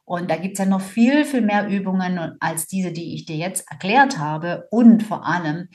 Und 0.05 0.31
da 0.31 0.37
gibt 0.37 0.55
es 0.55 0.59
ja 0.59 0.67
noch 0.67 0.81
viel, 0.81 1.25
viel 1.25 1.41
mehr 1.41 1.67
Übungen 1.67 2.37
als 2.39 2.67
diese, 2.67 2.93
die 2.93 3.15
ich 3.15 3.25
dir 3.25 3.37
jetzt 3.37 3.69
erklärt 3.71 4.19
habe. 4.19 4.69
Und 4.71 5.03
vor 5.03 5.27
allem 5.27 5.69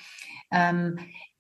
ähm, 0.52 0.98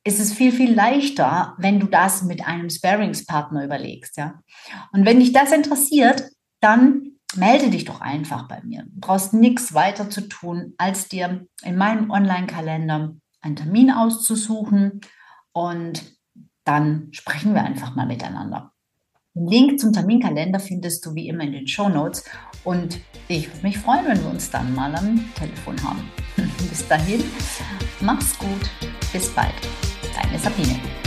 ist 0.07 0.19
es 0.19 0.33
viel, 0.33 0.53
viel 0.53 0.73
leichter, 0.73 1.53
wenn 1.57 1.79
du 1.79 1.87
das 1.87 2.23
mit 2.23 2.47
einem 2.47 2.69
Sparingspartner 2.69 3.65
überlegst. 3.65 4.15
Ja? 4.15 4.39
Und 4.93 5.05
wenn 5.05 5.19
dich 5.19 5.33
das 5.33 5.51
interessiert, 5.51 6.23
dann 6.61 7.11
melde 7.35 7.69
dich 7.69 7.83
doch 7.83 7.99
einfach 7.99 8.47
bei 8.47 8.61
mir. 8.63 8.83
Du 8.83 9.01
brauchst 9.01 9.33
nichts 9.33 9.73
weiter 9.73 10.09
zu 10.09 10.21
tun, 10.21 10.73
als 10.77 11.09
dir 11.09 11.45
in 11.61 11.75
meinem 11.75 12.09
Online-Kalender 12.09 13.15
einen 13.41 13.55
Termin 13.55 13.91
auszusuchen 13.91 15.01
und 15.51 16.03
dann 16.63 17.09
sprechen 17.11 17.53
wir 17.53 17.63
einfach 17.63 17.95
mal 17.95 18.07
miteinander. 18.07 18.71
Den 19.33 19.47
Link 19.47 19.79
zum 19.79 19.93
Terminkalender 19.93 20.59
findest 20.59 21.05
du 21.05 21.13
wie 21.15 21.27
immer 21.27 21.43
in 21.43 21.51
den 21.51 21.67
Show 21.67 21.89
Notes 21.89 22.23
und 22.63 22.99
ich 23.27 23.47
würde 23.47 23.67
mich 23.67 23.77
freuen, 23.77 24.05
wenn 24.07 24.21
wir 24.23 24.29
uns 24.29 24.49
dann 24.49 24.73
mal 24.73 24.95
am 24.95 25.23
Telefon 25.35 25.75
haben. 25.83 26.09
Bis 26.69 26.87
dahin, 26.87 27.23
mach's 28.01 28.37
gut, 28.37 28.69
bis 29.11 29.29
bald. 29.29 29.53
Dai, 30.17 30.31
ne 30.31 30.37
sapine. 30.39 31.06